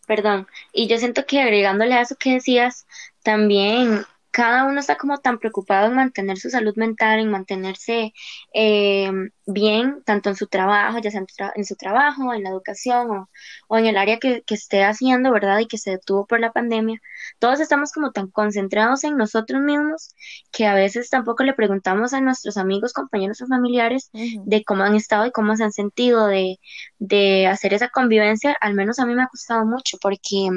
perdón, 0.06 0.48
y 0.74 0.88
yo 0.88 0.98
siento 0.98 1.26
que 1.26 1.40
agregándole 1.40 1.94
a 1.94 2.02
eso 2.02 2.16
que 2.18 2.34
decías, 2.34 2.86
también 3.24 4.06
cada 4.36 4.66
uno 4.66 4.82
está 4.82 4.98
como 4.98 5.18
tan 5.20 5.40
preocupado 5.40 5.88
en 5.88 5.96
mantener 5.96 6.38
su 6.38 6.50
salud 6.50 6.76
mental, 6.76 7.20
en 7.22 7.32
mantenerse 7.32 8.14
eh, 8.54 9.10
bien, 9.46 10.04
tanto 10.06 10.30
en 10.30 10.36
su 10.36 10.48
trabajo, 10.48 11.00
ya 11.00 11.10
sea 11.10 11.24
en, 11.56 11.64
su 11.64 11.76
trabajo, 11.78 12.34
en 12.34 12.44
la 12.44 12.50
educación 12.50 13.28
o, 13.70 13.78
en 13.78 13.86
el 13.86 13.96
área 13.98 14.20
que, 14.20 14.44
esté 14.50 14.84
haciendo, 14.84 15.32
¿verdad? 15.32 15.60
Y 15.60 15.68
que 15.68 15.78
se 15.78 15.92
detuvo 15.92 16.26
por 16.28 16.42
la 16.42 16.52
pandemia. 16.52 17.00
Todos 17.40 17.62
estamos 17.62 17.94
como 17.94 18.12
tan 18.12 18.30
concentrados 18.30 19.06
en 19.06 19.16
nosotros 19.16 19.62
mismos 19.62 20.14
que 20.52 20.66
a 20.68 20.74
veces 20.74 21.10
tampoco 21.10 21.44
le 21.46 21.54
preguntamos 21.54 22.12
a 22.14 22.20
nuestros 22.20 22.58
amigos, 22.58 22.92
compañeros 22.92 23.42
o 23.42 23.48
familiares 23.48 24.10
de 24.12 24.66
cómo 24.66 24.84
han 24.84 24.96
estado 24.96 25.28
y 25.28 25.32
cómo 25.32 25.56
se 25.56 25.64
han 25.64 25.72
sentido 25.72 26.28
de, 26.28 26.60
de 27.00 27.48
hacer 27.48 27.74
esa 27.74 27.88
convivencia. 27.88 28.58
Al 28.60 28.74
menos 28.74 29.00
a 29.00 29.06
mí 29.06 29.16
me 29.16 29.24
ha 29.24 29.28
costado 29.28 29.66
mucho 29.66 29.98
porque, 30.02 30.50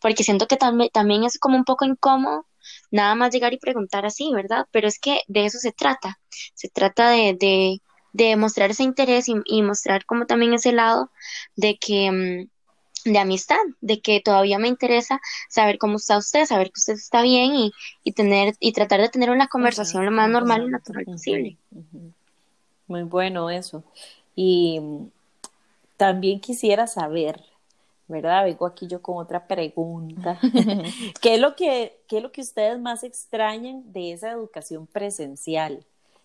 porque 0.00 0.22
siento 0.22 0.46
que 0.46 0.56
también 0.92 1.24
es 1.24 1.38
como 1.40 1.56
un 1.56 1.64
poco 1.64 1.84
incómodo 1.84 2.46
nada 2.92 3.16
más 3.16 3.32
llegar 3.32 3.52
y 3.52 3.58
preguntar 3.58 4.06
así, 4.06 4.30
¿verdad? 4.32 4.66
Pero 4.70 4.86
es 4.86 5.00
que 5.00 5.22
de 5.26 5.46
eso 5.46 5.58
se 5.58 5.72
trata, 5.72 6.20
se 6.54 6.68
trata 6.68 7.10
de, 7.10 7.34
de, 7.34 7.80
de 8.12 8.36
mostrar 8.36 8.70
ese 8.70 8.84
interés 8.84 9.26
y, 9.28 9.62
mostrar 9.62 10.04
como 10.04 10.26
también 10.26 10.54
ese 10.54 10.72
lado 10.72 11.10
de 11.56 11.76
que 11.78 12.12
mm, 12.12 13.10
de 13.10 13.18
amistad, 13.18 13.56
de 13.80 14.00
que 14.00 14.20
todavía 14.20 14.58
me 14.58 14.68
interesa 14.68 15.20
saber 15.48 15.78
cómo 15.78 15.96
está 15.96 16.18
usted, 16.18 16.46
saber 16.46 16.68
que 16.68 16.78
usted 16.78 16.92
está 16.92 17.22
bien 17.22 17.54
y, 17.56 17.72
y 18.04 18.12
tener 18.12 18.54
y 18.60 18.72
tratar 18.72 19.00
de 19.00 19.08
tener 19.08 19.30
una 19.30 19.48
conversación 19.48 20.04
lo 20.04 20.12
más 20.12 20.30
normal 20.30 20.62
y 20.64 20.68
natural 20.68 21.04
posible. 21.06 21.56
Muy 22.86 23.02
bueno 23.02 23.50
eso. 23.50 23.82
Y 24.36 24.78
mm, 24.80 25.06
también 25.96 26.40
quisiera 26.40 26.86
saber, 26.86 27.42
¿verdad? 28.12 28.44
Vengo 28.44 28.66
aquí 28.66 28.86
yo 28.86 29.02
con 29.02 29.16
otra 29.16 29.46
pregunta. 29.46 30.38
¿Qué, 31.20 31.34
es 31.34 31.40
lo 31.40 31.56
que, 31.56 32.00
¿Qué 32.06 32.18
es 32.18 32.22
lo 32.22 32.30
que 32.30 32.42
ustedes 32.42 32.78
más 32.78 33.02
extrañan 33.02 33.92
de 33.92 34.12
esa 34.12 34.30
educación 34.30 34.86
presencial 34.86 35.84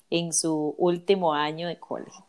en 0.09 0.33
su 0.33 0.75
último 0.77 1.33
año 1.33 1.67
de 1.67 1.79
colegio? 1.79 2.23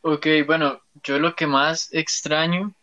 Ok, 0.00 0.26
bueno, 0.46 0.80
yo 1.02 1.18
lo 1.18 1.34
que 1.34 1.46
más 1.46 1.92
extraño 1.92 2.74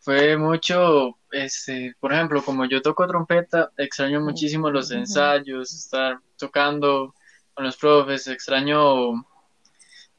fue 0.00 0.36
mucho, 0.36 1.18
este, 1.30 1.94
por 2.00 2.12
ejemplo, 2.12 2.42
como 2.42 2.66
yo 2.66 2.82
toco 2.82 3.06
trompeta, 3.06 3.70
extraño 3.76 4.20
muchísimo 4.20 4.70
los 4.70 4.90
ensayos, 4.90 5.72
estar 5.72 6.18
tocando 6.36 7.14
con 7.54 7.64
los 7.64 7.76
profes, 7.76 8.26
extraño 8.26 9.24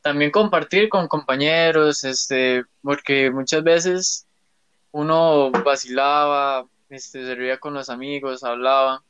también 0.05 0.29
compartir 0.29 0.87
con 0.87 1.07
compañeros, 1.07 2.03
este, 2.03 2.63
porque 2.83 3.31
muchas 3.31 3.63
veces 3.63 4.27
uno 4.91 5.49
vacilaba, 5.49 6.67
este, 6.89 7.25
se 7.25 7.33
reía 7.33 7.57
con 7.57 7.73
los 7.73 7.89
amigos, 7.89 8.43
hablaba, 8.43 9.01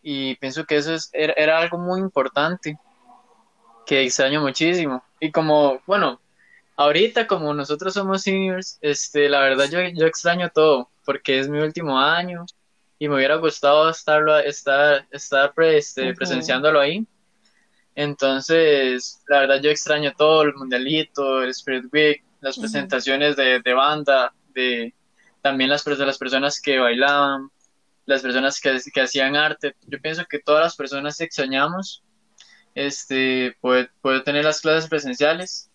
y 0.00 0.36
pienso 0.36 0.64
que 0.64 0.76
eso 0.76 0.94
es, 0.94 1.10
era, 1.12 1.58
algo 1.58 1.78
muy 1.78 1.98
importante, 1.98 2.78
que 3.84 4.04
extraño 4.04 4.40
muchísimo. 4.40 5.02
Y 5.18 5.32
como, 5.32 5.82
bueno, 5.88 6.20
ahorita 6.76 7.26
como 7.26 7.52
nosotros 7.52 7.94
somos 7.94 8.22
seniors, 8.22 8.78
este, 8.80 9.28
la 9.28 9.40
verdad 9.40 9.68
yo, 9.68 9.80
yo 9.92 10.06
extraño 10.06 10.50
todo, 10.54 10.88
porque 11.04 11.40
es 11.40 11.48
mi 11.48 11.58
último 11.58 11.98
año, 11.98 12.46
y 13.00 13.08
me 13.08 13.16
hubiera 13.16 13.34
gustado 13.38 13.90
estarlo, 13.90 14.38
estar, 14.38 15.04
estar 15.10 15.52
este, 15.64 16.14
presenciándolo 16.14 16.78
ahí. 16.78 17.04
Entonces, 17.98 19.20
la 19.26 19.40
verdad 19.40 19.60
yo 19.60 19.70
extraño 19.70 20.12
todo, 20.16 20.42
el 20.42 20.54
mundialito, 20.54 21.42
el 21.42 21.50
Spirit 21.50 21.92
Week, 21.92 22.24
las 22.40 22.56
presentaciones 22.56 23.34
de, 23.34 23.60
de, 23.60 23.74
banda, 23.74 24.32
de 24.54 24.94
también 25.42 25.68
las, 25.68 25.84
de 25.84 26.06
las 26.06 26.16
personas 26.16 26.60
que 26.60 26.78
bailaban, 26.78 27.50
las 28.06 28.22
personas 28.22 28.60
que, 28.60 28.78
que, 28.94 29.00
hacían 29.00 29.34
arte. 29.34 29.74
Yo 29.88 30.00
pienso 30.00 30.24
que 30.26 30.38
todas 30.38 30.62
las 30.62 30.76
personas 30.76 31.20
extrañamos 31.20 32.04
este, 32.76 33.56
poder, 33.60 33.90
poder 34.00 34.22
tener 34.22 34.44
las 34.44 34.60
clases 34.60 34.88
presenciales 34.88 35.68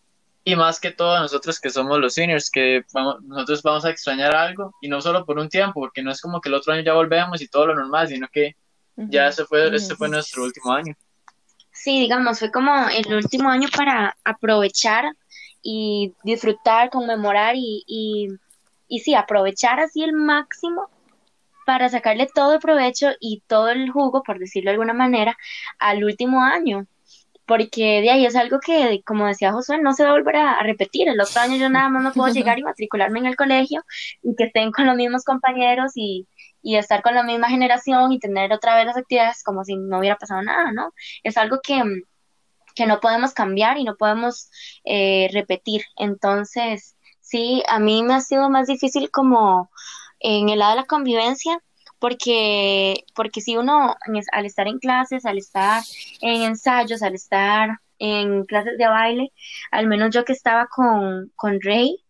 y 0.45 0.55
más 0.55 0.79
que 0.79 0.91
todo 0.91 1.19
nosotros 1.19 1.59
que 1.59 1.71
somos 1.71 1.99
los 1.99 2.13
seniors, 2.13 2.49
que 2.49 2.85
nosotros 3.23 3.61
vamos 3.63 3.83
a 3.83 3.89
extrañar 3.89 4.33
algo 4.33 4.73
y 4.79 4.87
no 4.87 5.01
solo 5.01 5.25
por 5.25 5.39
un 5.39 5.49
tiempo, 5.49 5.81
porque 5.81 6.01
no 6.01 6.11
es 6.11 6.21
como 6.21 6.39
que 6.39 6.47
el 6.47 6.55
otro 6.55 6.71
año 6.71 6.83
ya 6.83 6.93
volvemos 6.93 7.41
y 7.41 7.49
todo 7.49 7.67
lo 7.67 7.75
normal, 7.75 8.07
sino 8.07 8.29
que 8.31 8.55
ya 8.95 9.27
ese 9.27 9.43
fue, 9.43 9.75
este 9.75 9.97
fue 9.97 10.07
nuestro 10.07 10.45
último 10.45 10.71
año. 10.71 10.95
Sí, 11.73 11.99
digamos, 11.99 12.39
fue 12.39 12.51
como 12.51 12.71
el 12.89 13.13
último 13.13 13.49
año 13.49 13.67
para 13.75 14.15
aprovechar 14.23 15.05
y 15.61 16.13
disfrutar, 16.23 16.89
conmemorar 16.89 17.55
y, 17.55 17.83
y, 17.87 18.29
y 18.87 18.99
sí, 18.99 19.15
aprovechar 19.15 19.79
así 19.79 20.03
el 20.03 20.13
máximo 20.13 20.89
para 21.65 21.89
sacarle 21.89 22.27
todo 22.33 22.53
el 22.53 22.59
provecho 22.59 23.09
y 23.19 23.41
todo 23.47 23.69
el 23.69 23.89
jugo, 23.89 24.23
por 24.23 24.39
decirlo 24.39 24.69
de 24.69 24.73
alguna 24.73 24.93
manera, 24.93 25.35
al 25.79 26.03
último 26.03 26.41
año. 26.41 26.87
Porque 27.45 28.01
de 28.01 28.09
ahí 28.11 28.25
es 28.25 28.35
algo 28.35 28.59
que, 28.59 29.01
como 29.05 29.27
decía 29.27 29.51
Josué, 29.51 29.79
no 29.79 29.93
se 29.93 30.03
va 30.03 30.11
a 30.11 30.13
volver 30.13 30.37
a, 30.37 30.63
repetir. 30.63 31.09
El 31.09 31.19
otro 31.19 31.41
año 31.41 31.57
yo 31.57 31.69
nada 31.69 31.89
más 31.89 32.03
no 32.03 32.13
puedo 32.13 32.33
llegar 32.33 32.59
y 32.59 32.63
matricularme 32.63 33.19
en 33.19 33.25
el 33.27 33.35
colegio 33.35 33.83
y 34.21 34.35
que 34.35 34.45
estén 34.45 34.71
con 34.71 34.85
los 34.85 34.95
mismos 34.95 35.23
compañeros 35.25 35.91
y, 35.95 36.27
y 36.63 36.77
estar 36.77 37.03
con 37.03 37.13
la 37.13 37.23
misma 37.23 37.49
generación 37.49 38.13
y 38.13 38.19
tener 38.19 38.53
otra 38.53 38.75
vez 38.75 38.85
las 38.85 38.97
actividades 38.97 39.43
como 39.43 39.63
si 39.65 39.75
no 39.75 39.99
hubiera 39.99 40.17
pasado 40.17 40.41
nada, 40.41 40.71
¿no? 40.71 40.93
Es 41.21 41.37
algo 41.37 41.59
que, 41.61 41.83
que 42.73 42.87
no 42.87 42.99
podemos 42.99 43.33
cambiar 43.33 43.77
y 43.77 43.83
no 43.83 43.95
podemos 43.97 44.49
eh, 44.85 45.29
repetir. 45.33 45.83
Entonces, 45.97 46.95
sí, 47.19 47.63
a 47.67 47.79
mí 47.79 48.01
me 48.03 48.15
ha 48.15 48.21
sido 48.21 48.49
más 48.49 48.67
difícil 48.67 49.11
como 49.11 49.69
en 50.19 50.49
el 50.49 50.59
lado 50.59 50.71
de 50.71 50.81
la 50.81 50.85
convivencia, 50.85 51.59
porque, 51.99 53.05
porque 53.15 53.41
si 53.41 53.55
uno 53.57 53.95
al 54.31 54.45
estar 54.45 54.67
en 54.67 54.79
clases, 54.79 55.25
al 55.25 55.37
estar 55.37 55.83
en 56.21 56.41
ensayos, 56.41 57.01
al 57.01 57.15
estar 57.15 57.79
en 57.99 58.45
clases 58.45 58.77
de 58.77 58.87
baile, 58.87 59.31
al 59.71 59.87
menos 59.87 60.09
yo 60.13 60.25
que 60.25 60.33
estaba 60.33 60.67
con, 60.67 61.31
con 61.35 61.61
Rey, 61.61 62.02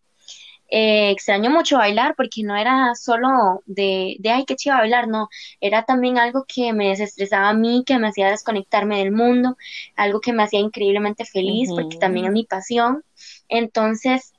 eh, 0.70 1.12
extraño 1.12 1.50
mucho 1.50 1.78
bailar 1.78 2.16
porque 2.16 2.44
no 2.44 2.56
era 2.56 2.96
solo 2.96 3.62
de, 3.66 4.16
de, 4.20 4.30
ay, 4.32 4.46
qué 4.46 4.56
chido 4.56 4.76
bailar, 4.76 5.08
no, 5.08 5.30
era 5.62 5.84
también 5.84 6.18
algo 6.18 6.46
que 6.48 6.74
me 6.74 6.90
desestresaba 6.90 7.50
a 7.50 7.54
mí, 7.54 7.84
que 7.86 8.00
me 8.00 8.08
hacía 8.08 8.30
desconectarme 8.30 9.00
del 9.00 9.12
mundo, 9.12 9.58
algo 9.96 10.20
que 10.20 10.34
me 10.34 10.44
hacía 10.44 10.60
increíblemente 10.60 11.26
feliz 11.26 11.70
porque 11.70 11.98
también 11.98 12.28
es 12.28 12.32
mi 12.32 12.46
pasión. 12.46 13.04
Entonces, 13.50 14.34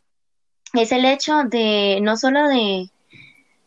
es 0.72 0.92
el 0.92 1.04
hecho 1.04 1.44
de 1.44 2.00
no 2.02 2.16
solo 2.16 2.48
de, 2.48 2.90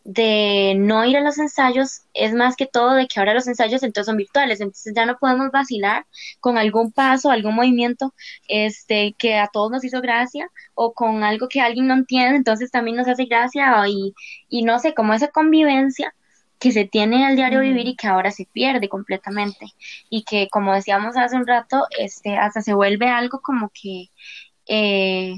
de 0.08 0.74
no 0.78 1.04
ir 1.04 1.18
a 1.18 1.20
los 1.20 1.36
ensayos 1.38 2.00
es 2.14 2.32
más 2.32 2.56
que 2.56 2.64
todo 2.64 2.94
de 2.94 3.06
que 3.06 3.20
ahora 3.20 3.34
los 3.34 3.46
ensayos 3.46 3.82
entonces 3.82 4.06
son 4.06 4.16
virtuales, 4.16 4.58
entonces 4.60 4.94
ya 4.96 5.04
no 5.04 5.18
podemos 5.18 5.50
vacilar 5.50 6.06
con 6.40 6.56
algún 6.56 6.92
paso, 6.92 7.30
algún 7.30 7.54
movimiento 7.54 8.14
este 8.48 9.14
que 9.18 9.36
a 9.36 9.48
todos 9.52 9.70
nos 9.70 9.84
hizo 9.84 10.00
gracia 10.00 10.50
o 10.74 10.94
con 10.94 11.24
algo 11.24 11.48
que 11.48 11.60
alguien 11.60 11.88
no 11.88 11.94
entiende, 11.94 12.36
entonces 12.36 12.70
también 12.70 12.96
nos 12.96 13.06
hace 13.06 13.26
gracia 13.26 13.86
y, 13.86 14.14
y 14.48 14.62
no 14.62 14.78
sé, 14.78 14.94
como 14.94 15.12
esa 15.12 15.28
convivencia 15.28 16.14
que 16.58 16.72
se 16.72 16.86
tiene 16.86 17.26
al 17.26 17.36
diario 17.36 17.60
vivir 17.60 17.86
y 17.88 17.96
que 17.96 18.06
ahora 18.08 18.30
se 18.30 18.46
pierde 18.50 18.88
completamente 18.88 19.66
y 20.08 20.24
que 20.24 20.48
como 20.50 20.72
decíamos 20.74 21.18
hace 21.18 21.36
un 21.36 21.46
rato, 21.46 21.84
este 21.98 22.38
hasta 22.38 22.62
se 22.62 22.72
vuelve 22.72 23.08
algo 23.08 23.40
como 23.42 23.70
que 23.74 24.06
eh, 24.66 25.34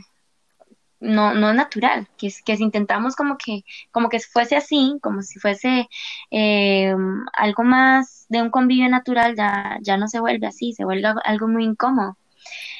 no, 1.00 1.34
no 1.34 1.52
natural, 1.54 2.08
que, 2.18 2.28
que 2.44 2.56
si 2.56 2.62
intentamos 2.62 3.16
como 3.16 3.38
que, 3.38 3.64
como 3.90 4.08
que 4.08 4.20
fuese 4.20 4.56
así, 4.56 4.98
como 5.02 5.22
si 5.22 5.38
fuese 5.38 5.88
eh, 6.30 6.94
algo 7.32 7.64
más 7.64 8.26
de 8.28 8.42
un 8.42 8.50
convivio 8.50 8.88
natural, 8.88 9.34
ya, 9.36 9.78
ya 9.82 9.96
no 9.96 10.08
se 10.08 10.20
vuelve 10.20 10.46
así, 10.46 10.72
se 10.74 10.84
vuelve 10.84 11.08
algo 11.24 11.48
muy 11.48 11.64
incómodo. 11.64 12.16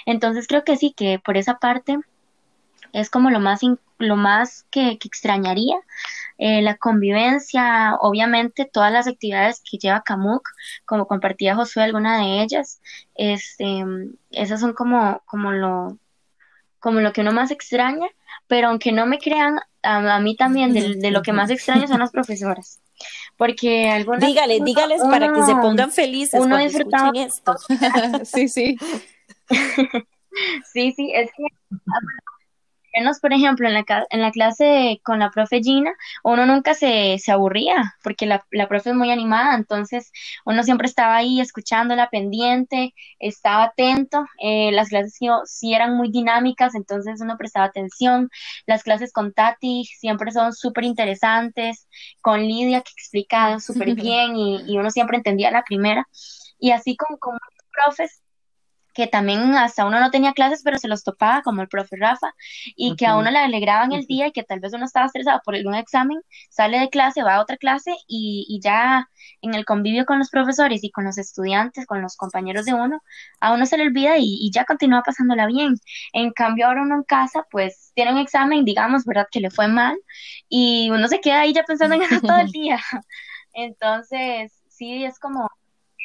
Entonces 0.07 0.47
creo 0.47 0.65
que 0.65 0.77
sí, 0.77 0.93
que 0.97 1.19
por 1.19 1.37
esa 1.37 1.59
parte 1.59 1.99
es 2.93 3.11
como 3.11 3.31
lo 3.31 3.41
más, 3.41 3.61
lo 3.99 4.17
más 4.17 4.67
que, 4.71 4.91
extrañaría. 4.91 5.77
Eh, 6.39 6.63
la 6.63 6.77
convivencia, 6.77 7.97
obviamente 8.01 8.65
todas 8.65 8.93
las 8.93 9.07
actividades 9.07 9.63
que 9.69 9.79
lleva 9.79 10.03
Camuc, 10.03 10.49
como 10.87 11.07
compartía 11.07 11.55
Josué 11.55 11.83
alguna 11.85 12.19
de 12.19 12.43
ellas, 12.43 12.81
este, 13.15 13.85
esas 14.31 14.61
son 14.61 14.73
como, 14.73 15.23
como 15.27 15.53
lo, 15.53 15.99
como 16.81 17.01
lo 17.01 17.13
que 17.13 17.21
uno 17.21 17.33
más 17.33 17.51
extraña, 17.51 18.07
pero 18.47 18.69
aunque 18.69 18.93
no 18.93 19.07
me 19.07 19.19
crean, 19.19 19.61
a, 19.83 20.19
mí 20.21 20.37
también 20.37 20.73
de, 20.73 21.11
lo 21.11 21.23
que 21.23 21.33
más 21.33 21.51
extraño 21.51 21.87
son 21.87 22.01
las 22.01 22.11
profesoras. 22.11 22.81
Porque 23.37 23.89
algunas... 23.89 24.21
Dígale, 24.21 24.61
dígales 24.61 25.01
para 25.03 25.33
que 25.33 25.43
se 25.43 25.55
pongan 25.55 25.91
felices 25.91 26.41
uno 26.41 26.59
disfrutaba 26.59 27.13
esto. 27.15 27.55
sí, 28.25 28.49
sí. 28.49 28.77
sí, 30.73 30.93
sí, 30.93 31.13
es 31.15 31.31
que 31.37 31.45
menos, 32.95 33.21
por 33.21 33.33
ejemplo, 33.33 33.69
en 33.69 33.75
la, 33.75 33.85
en 34.11 34.21
la 34.21 34.31
clase 34.31 35.01
con 35.05 35.19
la 35.19 35.31
profe 35.31 35.61
Gina, 35.63 35.93
uno 36.25 36.47
nunca 36.47 36.75
se, 36.75 37.19
se 37.19 37.33
aburría, 37.33 37.95
porque 38.03 38.27
la, 38.27 38.47
la, 38.51 38.69
profe 38.69 38.91
es 38.91 38.97
muy 38.97 39.11
animada, 39.11 39.55
entonces 39.55 40.13
uno 40.45 40.63
siempre 40.63 40.87
estaba 40.87 41.17
ahí 41.17 41.41
escuchándola 41.41 42.11
pendiente, 42.11 42.95
estaba 43.19 43.65
atento, 43.65 44.25
eh, 44.43 44.73
las 44.73 44.89
clases 44.89 45.19
sí, 45.47 45.75
eran 45.75 45.97
muy 45.97 46.11
dinámicas, 46.11 46.75
entonces 46.75 47.21
uno 47.21 47.37
prestaba 47.39 47.67
atención, 47.67 48.31
las 48.67 48.83
clases 48.83 49.13
con 49.13 49.33
Tati 49.33 49.85
siempre 49.85 50.33
son 50.33 50.53
súper 50.53 50.85
interesantes, 50.85 51.89
con 52.21 52.41
Lidia 52.41 52.83
que 52.83 52.93
explica 52.93 53.59
súper 53.61 53.95
bien 53.95 54.37
y, 54.37 54.63
y, 54.67 54.79
uno 54.79 54.91
siempre 54.91 55.17
entendía 55.17 55.51
la 55.51 55.65
primera, 55.65 56.07
y 56.59 56.73
así 56.73 56.97
con, 56.97 57.17
con 57.19 57.35
muchos 57.35 57.69
profes 57.73 58.23
que 58.95 59.07
también 59.07 59.55
hasta 59.55 59.87
uno 59.87 60.01
no 60.01 60.11
tenía 60.11 60.33
clases, 60.33 60.63
pero 60.65 60.79
se 60.79 60.89
los 60.89 61.05
topaba, 61.05 61.43
como 61.43 61.63
el 61.63 61.69
profe 61.69 61.97
Rafa, 61.97 62.35
y 62.77 62.97
que 62.97 63.07
a 63.07 63.17
uno 63.17 63.31
le 63.31 63.39
alegraban 63.39 63.93
el 63.93 64.07
día 64.07 64.29
y 64.29 64.33
que 64.33 64.43
tal 64.43 64.61
vez 64.61 64.73
uno 64.75 64.85
estaba 64.85 65.07
estresado 65.07 65.41
por 65.45 65.55
algún 65.55 65.75
examen, 65.75 66.21
sale 66.51 66.79
de 66.79 66.91
clase, 66.91 67.23
va 67.23 67.37
a 67.37 67.41
otra 67.43 67.57
clase 67.57 67.93
y, 68.07 68.47
y 68.49 68.61
ya 68.61 69.09
en 69.43 69.55
el 69.55 69.65
convivio 69.65 70.07
con 70.07 70.19
los 70.19 70.31
profesores 70.31 70.85
y 70.85 70.91
con 70.91 71.05
los 71.05 71.19
estudiantes, 71.19 71.87
con 71.87 72.03
los 72.03 72.17
compañeros 72.17 72.65
de 72.65 72.75
uno, 72.75 73.01
a 73.41 73.53
uno 73.53 73.67
se 73.67 73.77
le 73.79 73.85
olvida 73.85 74.19
y, 74.19 74.39
y 74.41 74.51
ya 74.53 74.65
continúa 74.65 75.03
pasándola 75.03 75.47
bien. 75.47 75.75
En 76.13 76.33
cambio, 76.33 76.67
ahora 76.67 76.83
uno 76.83 76.97
en 76.97 77.05
casa, 77.05 77.47
pues 77.51 77.93
tiene 77.95 78.13
un 78.13 78.19
examen, 78.19 78.65
digamos, 78.65 79.05
¿verdad? 79.05 79.27
Que 79.31 79.41
le 79.41 79.51
fue 79.51 79.69
mal 79.69 79.99
y 80.49 80.91
uno 80.91 81.09
se 81.09 81.21
queda 81.21 81.41
ahí 81.41 81.53
ya 81.53 81.65
pensando 81.65 81.97
en 81.97 82.03
eso 82.03 82.21
todo 82.21 82.39
el 82.39 82.49
día. 82.53 82.79
Entonces, 83.53 84.53
sí, 84.69 85.05
es 85.05 85.19
como 85.19 85.49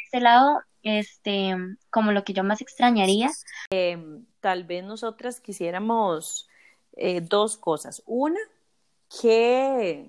ese 0.08 0.21
lado 0.21 0.62
este, 0.86 1.56
como 1.89 2.12
lo 2.12 2.24
que 2.24 2.34
yo 2.34 2.43
más 2.43 2.62
extrañaría. 2.62 3.32
Em, 3.71 4.26
tal 4.39 4.63
vez 4.63 4.84
nosotras 4.86 5.41
quisiéramos 5.41 6.48
eh, 6.95 7.21
dos 7.21 7.58
cosas. 7.58 8.04
Una, 8.06 8.39
¿qué, 9.21 10.06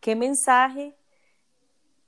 ¿qué 0.00 0.16
mensaje 0.16 0.94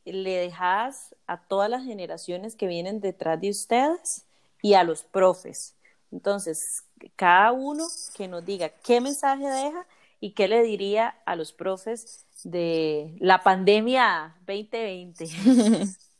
le 0.04 0.36
dejas 0.36 1.14
a 1.28 1.40
todas 1.40 1.70
las 1.70 1.84
generaciones 1.84 2.56
que 2.56 2.66
vienen 2.66 3.00
detrás 3.00 3.40
de 3.40 3.50
ustedes 3.50 4.26
y 4.60 4.74
a 4.74 4.82
los 4.82 5.04
profes? 5.04 5.76
Entonces, 6.10 6.84
cada 7.14 7.52
uno 7.52 7.86
que 8.16 8.26
nos 8.26 8.44
diga 8.44 8.68
qué 8.68 9.00
mensaje 9.00 9.48
deja 9.48 9.86
y 10.18 10.32
qué 10.32 10.48
le 10.48 10.62
diría 10.64 11.16
a 11.24 11.36
los 11.36 11.52
profes 11.52 12.26
de 12.42 13.14
la 13.20 13.44
pandemia 13.44 14.34
2020. 14.46 15.26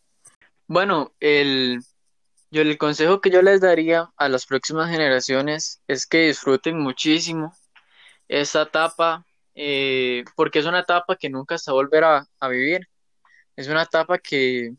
Bueno, 0.66 1.14
el, 1.20 1.80
yo, 2.50 2.62
el 2.62 2.78
consejo 2.78 3.20
que 3.20 3.30
yo 3.30 3.42
les 3.42 3.60
daría 3.60 4.10
a 4.16 4.28
las 4.28 4.46
próximas 4.46 4.90
generaciones 4.90 5.82
es 5.88 6.06
que 6.06 6.26
disfruten 6.28 6.78
muchísimo 6.78 7.54
esta 8.28 8.62
etapa, 8.62 9.26
eh, 9.54 10.24
porque 10.36 10.60
es 10.60 10.66
una 10.66 10.80
etapa 10.80 11.16
que 11.16 11.30
nunca 11.30 11.58
se 11.58 11.72
volverá 11.72 12.26
a, 12.40 12.48
vivir. 12.48 12.88
Es 13.56 13.68
una 13.68 13.82
etapa 13.82 14.18
que, 14.18 14.74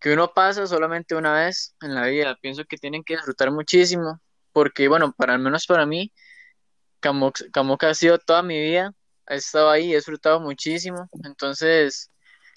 que 0.00 0.12
uno 0.14 0.32
pasa 0.34 0.66
solamente 0.66 1.14
una 1.14 1.34
vez 1.34 1.74
en 1.82 1.94
la 1.94 2.06
vida. 2.06 2.36
Pienso 2.40 2.64
que 2.64 2.78
tienen 2.78 3.04
que 3.04 3.16
disfrutar 3.16 3.50
muchísimo, 3.52 4.20
porque, 4.52 4.88
bueno, 4.88 5.12
para 5.16 5.34
al 5.34 5.40
menos 5.40 5.66
para 5.66 5.86
mí, 5.86 6.12
Camoca 7.00 7.90
ha 7.90 7.94
sido 7.94 8.18
toda 8.18 8.42
mi 8.42 8.60
vida, 8.60 8.92
he 9.28 9.36
estado 9.36 9.70
ahí, 9.70 9.92
he 9.92 9.96
disfrutado 9.96 10.40
muchísimo. 10.40 11.08
Entonces, 11.24 12.10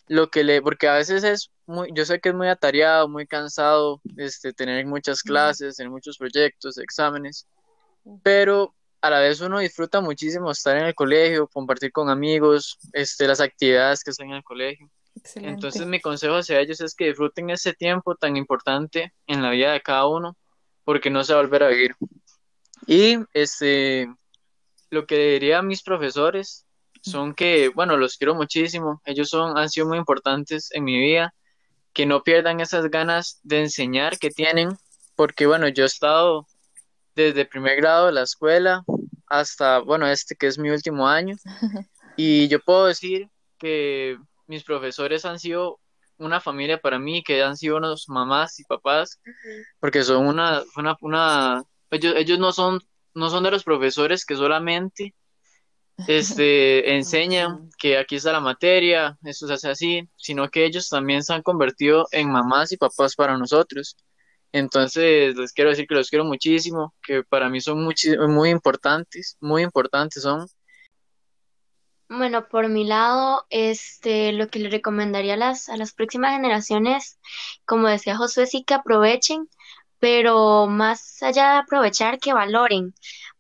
lo 0.08 0.30
que 0.30 0.44
le, 0.44 0.62
porque 0.62 0.88
a 0.88 0.96
veces 0.96 1.24
es 1.24 1.52
muy, 1.66 1.90
yo 1.94 2.06
sé 2.06 2.20
que 2.20 2.30
es 2.30 2.36
muy 2.36 2.48
atareado, 2.48 3.08
muy 3.08 3.26
cansado, 3.26 4.02
este, 4.18 4.54
tener 4.54 4.86
muchas 4.86 5.22
clases, 5.22 5.78
tener 5.78 5.90
muchos 5.90 6.18
proyectos, 6.18 6.78
exámenes, 6.78 7.48
pero 8.22 8.76
a 9.02 9.10
la 9.10 9.20
vez 9.20 9.42
uno 9.42 9.60
disfruta 9.60 10.02
muchísimo 10.02 10.52
estar 10.52 10.78
en 10.78 10.86
el 10.86 10.96
colegio, 10.96 11.48
compartir 11.48 11.92
con 11.92 12.10
amigos, 12.10 12.78
este, 12.94 13.28
las 13.28 13.42
actividades 13.42 14.04
que 14.04 14.12
están 14.12 14.30
en 14.30 14.36
el 14.36 14.44
colegio. 14.44 14.90
Entonces 15.36 15.86
mi 15.86 16.00
consejo 16.02 16.36
hacia 16.36 16.60
ellos 16.60 16.82
es 16.82 16.96
que 16.96 17.06
disfruten 17.06 17.50
ese 17.50 17.74
tiempo 17.74 18.16
tan 18.16 18.36
importante 18.36 19.14
en 19.28 19.42
la 19.42 19.52
vida 19.52 19.72
de 19.72 19.82
cada 19.82 20.08
uno, 20.08 20.38
porque 20.84 21.10
no 21.10 21.24
se 21.24 21.34
va 21.34 21.40
a 21.40 21.44
volver 21.44 21.64
a 21.64 21.68
vivir. 21.70 21.96
Y 22.88 23.18
este, 23.34 24.08
lo 24.90 25.06
que 25.06 25.18
diría 25.18 25.60
a 25.60 25.64
mis 25.64 25.84
profesores 25.84 26.66
son 27.04 27.36
que, 27.36 27.70
bueno, 27.70 27.98
los 27.98 28.18
quiero 28.18 28.34
muchísimo, 28.34 29.02
ellos 29.06 29.30
son, 29.30 29.58
han 29.58 29.70
sido 29.70 29.88
muy 29.88 29.98
importantes 29.98 30.72
en 30.72 30.86
mi 30.86 30.98
vida, 30.98 31.34
que 31.92 32.06
no 32.06 32.24
pierdan 32.24 32.62
esas 32.62 32.90
ganas 32.90 33.40
de 33.44 33.62
enseñar 33.62 34.18
que 34.18 34.30
tienen, 34.32 34.70
porque 35.16 35.46
bueno, 35.46 35.68
yo 35.68 35.84
he 35.84 35.88
estado 35.88 36.48
desde 37.14 37.46
primer 37.46 37.76
grado 37.76 38.08
de 38.08 38.14
la 38.14 38.24
escuela 38.24 38.84
hasta, 39.28 39.80
bueno, 39.80 40.08
este 40.08 40.36
que 40.36 40.48
es 40.48 40.58
mi 40.58 40.70
último 40.70 41.08
año, 41.08 41.36
y 42.16 42.48
yo 42.48 42.60
puedo 42.62 42.86
decir 42.86 43.30
que 43.58 44.18
mis 44.48 44.64
profesores 44.64 45.26
han 45.26 45.40
sido 45.40 45.80
una 46.18 46.40
familia 46.40 46.80
para 46.80 47.00
mí, 47.00 47.22
que 47.22 47.44
han 47.44 47.58
sido 47.58 47.78
unos 47.78 48.08
mamás 48.08 48.60
y 48.60 48.64
papás, 48.64 49.20
porque 49.80 50.04
son 50.04 50.26
una, 50.26 50.64
una, 50.78 50.96
una 51.02 51.64
ellos, 51.92 52.16
ellos 52.16 52.40
no 52.40 52.54
son, 52.54 52.80
no 53.14 53.30
son 53.30 53.44
de 53.44 53.52
los 53.52 53.64
profesores 53.66 54.26
que 54.26 54.38
solamente 54.38 55.14
este, 56.08 56.96
enseñan 56.96 57.70
que 57.78 57.98
aquí 57.98 58.16
está 58.16 58.32
la 58.32 58.40
materia, 58.40 59.18
esto 59.24 59.48
se 59.48 59.54
hace 59.54 59.70
así, 59.70 60.10
sino 60.16 60.50
que 60.50 60.66
ellos 60.66 60.90
también 60.90 61.24
se 61.24 61.34
han 61.34 61.42
convertido 61.42 62.08
en 62.12 62.32
mamás 62.32 62.72
y 62.72 62.78
papás 62.78 63.16
para 63.16 63.38
nosotros. 63.38 63.96
Entonces, 64.52 65.36
les 65.36 65.52
quiero 65.52 65.72
decir 65.72 65.88
que 65.88 65.96
los 65.96 66.10
quiero 66.10 66.26
muchísimo, 66.26 66.94
que 67.02 67.24
para 67.24 67.50
mí 67.50 67.60
son 67.60 67.84
muy, 67.84 67.96
muy 68.28 68.50
importantes, 68.50 69.36
muy 69.42 69.64
importantes 69.64 70.22
son. 70.22 70.48
Bueno, 72.08 72.48
por 72.48 72.70
mi 72.70 72.84
lado, 72.86 73.48
este, 73.50 74.32
lo 74.34 74.48
que 74.50 74.60
le 74.60 74.70
recomendaría 74.70 75.34
a 75.34 75.38
las, 75.38 75.70
a 75.70 75.78
las 75.78 75.94
próximas 75.94 76.34
generaciones, 76.34 77.18
como 77.66 77.88
decía 77.88 78.16
Josué, 78.16 78.46
sí 78.46 78.64
que 78.64 78.76
aprovechen, 78.76 79.50
pero 79.98 80.68
más 80.68 81.24
allá 81.24 81.54
de 81.54 81.58
aprovechar, 81.60 82.20
que 82.20 82.34
valoren, 82.34 82.94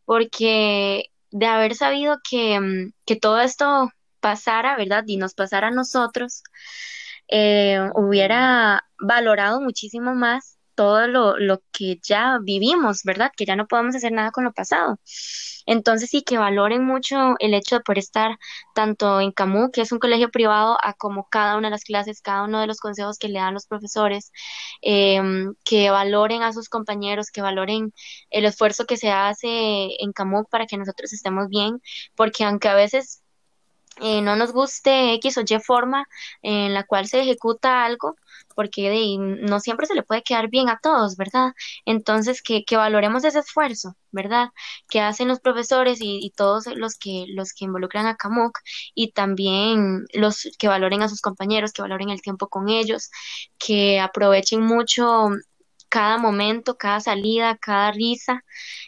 porque 0.06 1.12
de 1.34 1.48
haber 1.48 1.76
sabido 1.76 2.19
que, 2.30 2.60
mm, 2.60 2.93
que 3.06 3.15
todo 3.17 3.39
esto 3.41 3.89
pasara, 4.22 4.78
¿verdad? 4.78 5.04
Y 5.08 5.17
nos 5.17 5.34
pasara 5.34 5.67
a 5.69 5.72
nosotros, 5.72 6.43
eh, 7.30 7.80
hubiera 7.96 8.84
valorado 9.00 9.60
muchísimo 9.62 10.15
más 10.15 10.60
todo 10.76 11.08
lo, 11.08 11.38
lo 11.38 11.62
que 11.72 12.00
ya 12.04 12.40
vivimos, 12.42 13.04
¿verdad? 13.04 13.32
Que 13.36 13.46
ya 13.46 13.56
no 13.56 13.68
podemos 13.68 13.96
hacer 13.96 14.12
nada 14.12 14.32
con 14.32 14.44
lo 14.44 14.54
pasado. 14.54 15.00
Entonces 15.66 16.10
sí 16.10 16.24
que 16.24 16.38
valoren 16.38 16.84
mucho 16.86 17.36
el 17.40 17.54
hecho 17.54 17.76
de 17.78 17.82
poder 17.82 18.00
estar 18.00 18.38
tanto 18.76 19.20
en 19.22 19.32
CAMU, 19.32 19.72
que 19.72 19.82
es 19.82 19.92
un 19.92 20.00
colegio 20.00 20.30
privado, 20.30 20.78
a 20.82 20.94
como 20.94 21.28
cada 21.30 21.58
una 21.58 21.68
de 21.68 21.72
las 21.72 21.84
clases, 21.84 22.22
cada 22.22 22.44
uno 22.44 22.60
de 22.60 22.68
los 22.68 22.80
consejos 22.80 23.18
que 23.18 23.30
le 23.30 23.40
dan 23.40 23.54
los 23.54 23.68
profesores, 23.68 24.32
em, 24.82 25.54
que 25.64 25.90
valoren 25.90 26.44
a 26.44 26.54
sus 26.54 26.70
compañeros, 26.70 27.32
que 27.32 27.42
valoren 27.42 27.94
el 28.30 28.46
esfuerzo 28.46 28.86
que 28.86 28.98
se 28.98 29.12
hace 29.12 29.48
en 30.04 30.12
CAMU 30.14 30.46
para 30.46 30.66
que 30.68 30.78
nosotros 30.78 31.14
estemos 31.14 31.48
bien, 31.50 31.82
porque 32.16 32.44
aunque 32.44 32.68
a 32.70 32.76
veces 32.76 33.23
eh, 34.01 34.21
no 34.21 34.36
nos 34.36 34.51
guste 34.51 35.13
X 35.15 35.38
o 35.38 35.41
Y 35.41 35.60
forma 35.60 36.08
en 36.41 36.73
la 36.73 36.84
cual 36.84 37.08
se 37.08 37.21
ejecuta 37.21 37.86
algo, 37.86 38.15
porque 38.56 39.17
no 39.19 39.60
siempre 39.60 39.88
se 39.88 39.95
le 39.95 40.03
puede 40.03 40.23
quedar 40.23 40.49
bien 40.49 40.69
a 40.69 40.79
todos, 40.82 41.17
¿verdad? 41.17 41.53
Entonces, 41.86 42.41
que, 42.41 42.63
que 42.65 42.77
valoremos 42.77 43.23
ese 43.23 43.39
esfuerzo, 43.39 43.95
¿verdad? 44.12 44.49
Que 44.89 45.01
hacen 45.01 45.27
los 45.27 45.39
profesores 45.39 45.99
y, 46.01 46.32
todos 46.36 46.67
los 46.67 46.97
que, 46.97 47.25
los 47.29 47.53
que 47.53 47.65
involucran 47.65 48.08
a 48.08 48.15
CAMUC 48.15 48.60
y 48.95 49.12
también 49.12 50.06
los 50.13 50.49
que 50.58 50.67
valoren 50.67 51.01
a 51.01 51.10
sus 51.10 51.21
compañeros, 51.21 51.73
que 51.73 51.82
valoren 51.82 52.10
el 52.10 52.21
tiempo 52.21 52.47
con 52.47 52.69
ellos, 52.69 53.10
que 53.58 53.99
aprovechen 53.99 54.62
mucho 54.62 55.29
cada 55.93 56.17
momento, 56.17 56.75
cada 56.75 56.99
salida, 56.99 57.56
cada 57.58 57.91
risa 57.91 58.43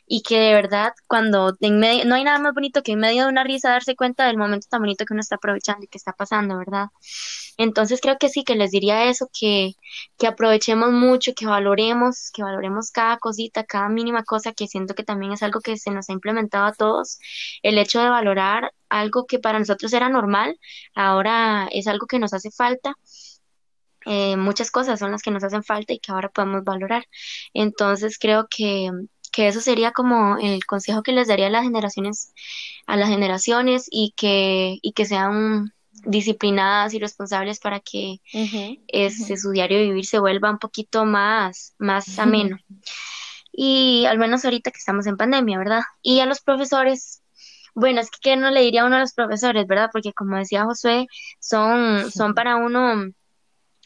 y 0.08 0.24
que 0.24 0.40
de 0.40 0.54
verdad 0.56 0.94
cuando 1.08 1.54
en 1.60 1.78
medio, 1.80 2.04
no 2.06 2.16
hay 2.16 2.24
nada 2.24 2.40
más 2.40 2.56
bonito 2.56 2.82
que 2.82 2.94
en 2.94 3.00
medio 3.00 3.24
de 3.26 3.30
una 3.30 3.44
risa 3.44 3.70
darse 3.70 3.96
cuenta 3.96 4.26
del 4.26 4.38
momento 4.38 4.66
tan 4.68 4.82
bonito 4.82 5.06
que 5.06 5.14
uno 5.14 5.22
está 5.22 5.36
aprovechando 5.36 5.86
y 5.86 5.88
que 5.88 6.00
está 6.00 6.14
pasando, 6.14 6.58
¿verdad? 6.58 6.88
Entonces 7.58 8.02
creo 8.02 8.18
que 8.20 8.30
sí, 8.30 8.44
que 8.44 8.56
les 8.56 8.72
diría 8.72 9.06
eso, 9.06 9.30
que, 9.40 9.74
que 10.18 10.26
aprovechemos 10.28 10.92
mucho, 10.92 11.34
que 11.36 11.46
valoremos, 11.46 12.32
que 12.34 12.42
valoremos 12.44 12.90
cada 12.92 13.18
cosita, 13.20 13.64
cada 13.66 13.88
mínima 13.90 14.24
cosa, 14.24 14.54
que 14.54 14.68
siento 14.68 14.96
que 14.96 15.04
también 15.04 15.32
es 15.34 15.44
algo 15.44 15.62
que 15.62 15.78
se 15.78 15.92
nos 15.92 16.10
ha 16.10 16.14
implementado 16.14 16.66
a 16.66 16.74
todos, 16.74 17.20
el 17.62 17.78
hecho 17.78 18.02
de 18.02 18.10
valorar 18.10 18.72
algo 18.90 19.26
que 19.28 19.38
para 19.40 19.60
nosotros 19.60 19.94
era 19.94 20.10
normal, 20.10 20.60
ahora 20.96 21.68
es 21.72 21.86
algo 21.88 22.08
que 22.08 22.18
nos 22.20 22.34
hace 22.34 22.50
falta 22.52 22.96
eh, 24.06 24.38
muchas 24.38 24.72
cosas 24.72 25.00
son 25.00 25.12
las 25.12 25.22
que 25.22 25.32
nos 25.32 25.44
hacen 25.44 25.64
falta 25.64 25.94
y 25.94 26.00
que 26.00 26.12
ahora 26.12 26.30
podemos 26.30 26.64
valorar. 26.64 27.06
Entonces 27.54 28.18
creo 28.20 28.48
que, 28.50 28.92
que 29.32 29.48
eso 29.48 29.62
sería 29.62 29.92
como 29.92 30.38
el 30.38 30.66
consejo 30.66 31.04
que 31.04 31.12
les 31.12 31.28
daría 31.28 31.48
a 31.48 31.50
las 31.50 31.64
generaciones, 31.64 32.34
a 32.88 32.98
las 32.98 33.10
generaciones 33.10 33.88
y 33.90 34.14
que, 34.16 34.78
y 34.82 34.94
que 34.94 35.06
sean 35.06 35.74
disciplinadas 36.06 36.94
y 36.94 37.00
responsables 37.00 37.60
para 37.60 37.80
que 37.80 38.20
su 39.38 39.52
diario 39.52 39.80
vivir 39.80 40.06
se 40.06 40.20
vuelva 40.20 40.52
un 40.52 40.60
poquito 40.60 41.06
más, 41.06 41.74
más 41.78 42.20
ameno. 42.20 42.58
Y 43.58 44.06
al 44.06 44.18
menos 44.18 44.44
ahorita 44.44 44.70
que 44.70 44.80
estamos 44.80 45.08
en 45.08 45.16
pandemia, 45.16 45.58
¿verdad? 45.58 45.82
Y 46.02 46.20
a 46.20 46.26
los 46.26 46.42
profesores, 46.42 47.24
bueno, 47.74 48.02
es 48.02 48.12
que 48.12 48.18
¿qué 48.22 48.36
no 48.36 48.52
le 48.52 48.60
diría 48.60 48.82
a 48.82 48.86
uno 48.86 48.98
a 48.98 49.00
los 49.00 49.14
profesores, 49.14 49.66
¿verdad? 49.66 49.90
Porque 49.94 50.12
como 50.12 50.36
decía 50.36 50.66
Josué, 50.66 51.08
son, 51.40 52.12
son 52.12 52.34
para 52.34 52.58
uno 52.58 53.14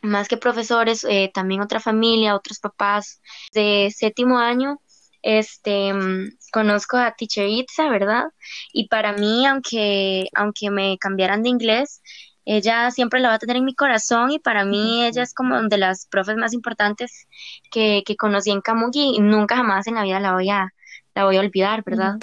más 0.02 0.28
que 0.28 0.38
profesores, 0.38 1.04
eh, 1.10 1.32
también 1.34 1.62
otra 1.62 1.80
familia, 1.80 2.36
otros 2.36 2.60
papás 2.60 3.22
de 3.54 3.92
séptimo 3.96 4.40
año. 4.40 4.80
Este, 5.22 5.94
mm, 5.94 6.38
conozco 6.52 6.98
a 6.98 7.14
Teacher 7.16 7.48
Itza, 7.48 7.90
¿verdad? 7.90 8.26
Y 8.74 8.88
para 8.88 9.14
mí, 9.14 9.46
aunque, 9.46 10.30
aunque 10.36 10.70
me 10.72 10.98
cambiaran 10.98 11.44
de 11.44 11.50
inglés, 11.50 12.02
ella 12.46 12.90
siempre 12.92 13.20
la 13.20 13.30
va 13.30 13.36
a 13.36 13.40
tener 13.40 13.58
en 13.58 13.66
mi 13.66 13.76
corazón 13.76 14.32
y 14.32 14.40
para 14.40 14.66
mí 14.66 15.06
ella 15.06 15.24
es 15.24 15.34
como 15.34 15.62
de 15.62 15.78
las 15.78 16.08
profes 16.08 16.36
más 16.38 16.54
importantes 16.54 17.28
que, 17.72 18.04
que 18.06 18.16
conocí 18.16 18.50
en 18.52 18.62
Camugi 18.62 19.16
y 19.18 19.20
nunca 19.20 19.58
jamás 19.58 19.88
en 19.88 19.96
la 19.96 20.04
vida 20.04 20.20
la 20.20 20.34
voy 20.34 20.50
a, 20.50 20.74
la 21.16 21.26
voy 21.26 21.38
a 21.38 21.42
olvidar, 21.42 21.84
¿verdad? 21.84 22.16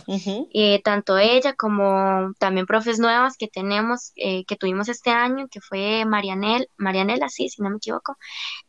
Eh, 0.53 0.81
tanto 0.83 1.19
ella 1.19 1.55
como 1.55 2.33
también 2.39 2.67
profes 2.67 2.99
nuevas 2.99 3.37
que 3.37 3.49
tenemos, 3.49 4.13
eh, 4.17 4.45
que 4.45 4.57
tuvimos 4.57 4.89
este 4.89 5.11
año, 5.11 5.49
que 5.49 5.61
fue 5.61 6.05
Marianel, 6.05 6.69
Marianela, 6.77 7.29
sí, 7.29 7.49
si 7.49 7.63
no 7.63 7.71
me 7.71 7.77
equivoco, 7.77 8.17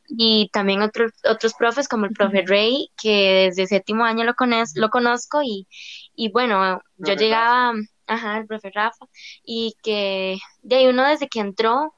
y 0.08 0.50
también 0.52 0.82
otros 0.82 1.12
otros 1.30 1.54
profes 1.54 1.88
como 1.88 2.06
el 2.06 2.14
profe 2.14 2.44
Rey, 2.46 2.90
que 3.02 3.46
desde 3.50 3.68
séptimo 3.68 4.06
año 4.06 4.24
lo, 4.24 4.34
lo 4.76 4.90
conozco 4.90 5.42
y, 5.44 5.68
y 6.16 6.32
bueno, 6.32 6.82
yo 6.98 7.14
llegaba, 7.14 7.74
ajá, 8.08 8.38
el 8.40 8.48
profe 8.48 8.72
Rafa, 8.74 9.06
y 9.44 9.76
que 9.84 10.38
de 10.62 10.76
ahí 10.76 10.88
uno 10.88 11.08
desde 11.08 11.28
que 11.28 11.40
entró, 11.40 11.94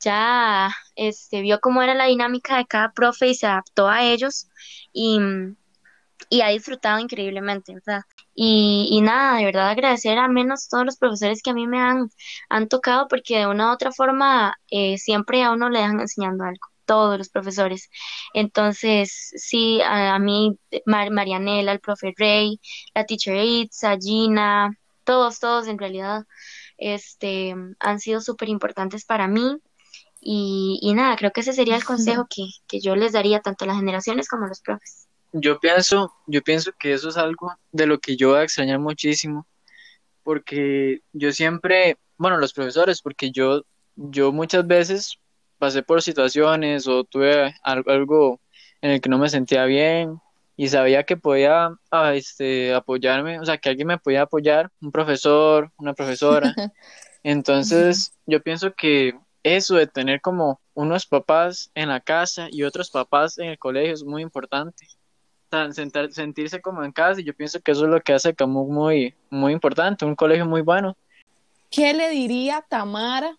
ya 0.00 0.74
este, 0.96 1.40
vio 1.42 1.60
cómo 1.60 1.82
era 1.82 1.94
la 1.94 2.06
dinámica 2.06 2.56
de 2.56 2.66
cada 2.66 2.92
profe 2.92 3.28
y 3.28 3.34
se 3.34 3.46
adaptó 3.46 3.88
a 3.88 4.02
ellos 4.04 4.48
y 4.92 5.20
y 6.30 6.40
ha 6.42 6.48
disfrutado 6.48 6.98
increíblemente, 6.98 7.74
¿verdad? 7.74 8.02
Y, 8.34 8.88
y 8.90 9.00
nada, 9.02 9.38
de 9.38 9.44
verdad 9.46 9.70
agradecer 9.70 10.18
a 10.18 10.28
menos 10.28 10.68
todos 10.68 10.84
los 10.84 10.96
profesores 10.96 11.42
que 11.42 11.50
a 11.50 11.54
mí 11.54 11.66
me 11.66 11.80
han, 11.80 12.10
han 12.48 12.68
tocado 12.68 13.08
porque 13.08 13.38
de 13.38 13.46
una 13.46 13.70
u 13.70 13.74
otra 13.74 13.92
forma 13.92 14.56
eh, 14.70 14.98
siempre 14.98 15.42
a 15.42 15.52
uno 15.52 15.70
le 15.70 15.80
dejan 15.80 16.00
enseñando 16.00 16.44
algo 16.44 16.72
todos 16.84 17.18
los 17.18 17.28
profesores. 17.30 17.90
Entonces, 18.34 19.32
sí, 19.36 19.80
a, 19.82 20.18
mí, 20.18 20.58
Marianela, 20.86 21.72
el 21.72 21.80
profe 21.80 22.12
Rey, 22.16 22.60
la 22.94 23.06
teacher 23.06 23.36
Itza, 23.44 23.96
Gina, 23.98 24.76
todos, 25.04 25.38
todos 25.40 25.68
en 25.68 25.78
realidad, 25.78 26.24
este, 26.78 27.54
han 27.80 28.00
sido 28.00 28.20
súper 28.20 28.48
importantes 28.48 29.04
para 29.04 29.28
mí. 29.28 29.58
Y, 30.20 30.78
y, 30.82 30.94
nada, 30.94 31.16
creo 31.16 31.32
que 31.32 31.40
ese 31.40 31.52
sería 31.52 31.76
el 31.76 31.84
consejo 31.84 32.26
que, 32.28 32.44
que 32.68 32.80
yo 32.80 32.96
les 32.96 33.12
daría 33.12 33.40
tanto 33.40 33.64
a 33.64 33.68
las 33.68 33.76
generaciones 33.78 34.28
como 34.28 34.44
a 34.46 34.48
los 34.48 34.60
profes 34.60 35.08
yo 35.32 35.58
pienso, 35.58 36.12
yo 36.26 36.42
pienso 36.42 36.72
que 36.78 36.92
eso 36.92 37.08
es 37.08 37.16
algo 37.16 37.54
de 37.72 37.86
lo 37.86 37.98
que 37.98 38.16
yo 38.16 38.30
voy 38.30 38.40
a 38.40 38.42
extrañar 38.42 38.78
muchísimo, 38.78 39.46
porque 40.22 41.00
yo 41.12 41.32
siempre, 41.32 41.96
bueno, 42.16 42.36
los 42.36 42.52
profesores, 42.52 43.00
porque 43.00 43.30
yo, 43.30 43.64
yo 43.96 44.32
muchas 44.32 44.66
veces 44.66 45.18
pasé 45.58 45.82
por 45.82 46.02
situaciones 46.02 46.86
o 46.86 47.04
tuve 47.04 47.54
algo 47.62 48.40
en 48.80 48.92
el 48.92 49.00
que 49.00 49.08
no 49.08 49.18
me 49.18 49.28
sentía 49.28 49.64
bien 49.64 50.20
y 50.56 50.68
sabía 50.68 51.04
que 51.04 51.16
podía 51.16 51.70
ah, 51.90 52.14
este, 52.14 52.74
apoyarme, 52.74 53.40
o 53.40 53.44
sea, 53.44 53.58
que 53.58 53.70
alguien 53.70 53.88
me 53.88 53.98
podía 53.98 54.22
apoyar, 54.22 54.70
un 54.80 54.92
profesor, 54.92 55.72
una 55.76 55.94
profesora. 55.94 56.54
Entonces, 57.22 58.12
yo 58.26 58.42
pienso 58.42 58.74
que 58.74 59.14
eso 59.44 59.76
de 59.76 59.86
tener 59.86 60.20
como 60.20 60.60
unos 60.74 61.06
papás 61.06 61.70
en 61.74 61.88
la 61.88 62.00
casa 62.00 62.48
y 62.50 62.64
otros 62.64 62.90
papás 62.90 63.38
en 63.38 63.46
el 63.46 63.58
colegio 63.58 63.94
es 63.94 64.04
muy 64.04 64.22
importante 64.22 64.86
sentirse 66.10 66.60
como 66.60 66.82
en 66.84 66.92
casa 66.92 67.20
y 67.20 67.24
yo 67.24 67.34
pienso 67.34 67.60
que 67.60 67.72
eso 67.72 67.84
es 67.84 67.90
lo 67.90 68.00
que 68.00 68.12
hace 68.12 68.34
Camus 68.34 68.68
muy, 68.68 69.14
muy 69.30 69.52
importante, 69.52 70.04
un 70.04 70.16
colegio 70.16 70.46
muy 70.46 70.62
bueno. 70.62 70.96
¿Qué 71.70 71.92
le 71.94 72.10
diría 72.10 72.64
Tamara 72.68 73.38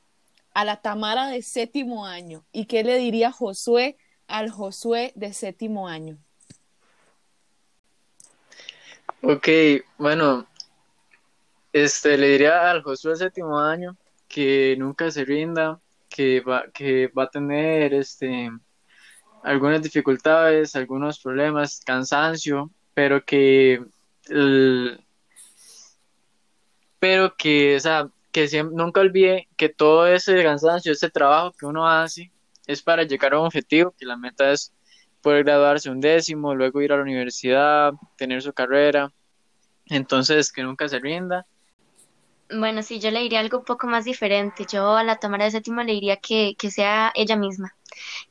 a 0.53 0.65
la 0.65 0.77
Tamara 0.77 1.27
de 1.27 1.41
séptimo 1.41 2.05
año 2.05 2.43
y 2.51 2.65
qué 2.65 2.83
le 2.83 2.97
diría 2.97 3.31
Josué 3.31 3.97
al 4.27 4.49
Josué 4.51 5.11
de 5.15 5.33
séptimo 5.33 5.87
año? 5.87 6.17
Ok, 9.21 9.47
bueno, 9.97 10.45
este, 11.71 12.17
le 12.17 12.27
diría 12.27 12.69
al 12.69 12.83
Josué 12.83 13.11
de 13.11 13.17
séptimo 13.17 13.59
año 13.59 13.95
que 14.27 14.75
nunca 14.77 15.09
se 15.11 15.25
rinda, 15.25 15.79
que 16.09 16.41
va, 16.41 16.65
que 16.73 17.07
va 17.07 17.23
a 17.23 17.29
tener 17.29 17.93
este, 17.93 18.49
algunas 19.43 19.81
dificultades, 19.81 20.75
algunos 20.75 21.19
problemas, 21.19 21.81
cansancio, 21.85 22.71
pero 22.93 23.23
que, 23.23 23.83
pero 26.99 27.35
que, 27.35 27.77
o 27.77 28.11
que 28.31 28.47
siempre, 28.47 28.75
nunca 28.75 29.01
olvide 29.01 29.47
que 29.57 29.69
todo 29.69 30.07
ese 30.07 30.41
cansancio, 30.43 30.93
ese 30.93 31.09
trabajo 31.09 31.51
que 31.51 31.65
uno 31.65 31.87
hace 31.87 32.31
es 32.65 32.81
para 32.81 33.03
llegar 33.03 33.33
a 33.33 33.39
un 33.39 33.47
objetivo, 33.47 33.93
que 33.97 34.05
la 34.05 34.17
meta 34.17 34.51
es 34.51 34.73
poder 35.21 35.43
graduarse 35.43 35.89
un 35.89 35.99
décimo, 35.99 36.55
luego 36.55 36.81
ir 36.81 36.93
a 36.93 36.97
la 36.97 37.03
universidad, 37.03 37.93
tener 38.17 38.41
su 38.41 38.53
carrera. 38.53 39.11
Entonces, 39.85 40.51
que 40.51 40.63
nunca 40.63 40.87
se 40.87 40.99
rinda 40.99 41.45
bueno, 42.49 42.83
sí, 42.83 42.99
yo 42.99 43.11
le 43.11 43.21
diría 43.21 43.39
algo 43.39 43.59
un 43.59 43.65
poco 43.65 43.87
más 43.87 44.05
diferente. 44.05 44.65
Yo 44.69 44.95
a 44.95 45.03
la 45.03 45.17
Tamara 45.17 45.45
de 45.45 45.51
séptimo 45.51 45.81
le 45.83 45.93
diría 45.93 46.17
que, 46.17 46.55
que 46.57 46.71
sea 46.71 47.11
ella 47.15 47.35
misma, 47.35 47.75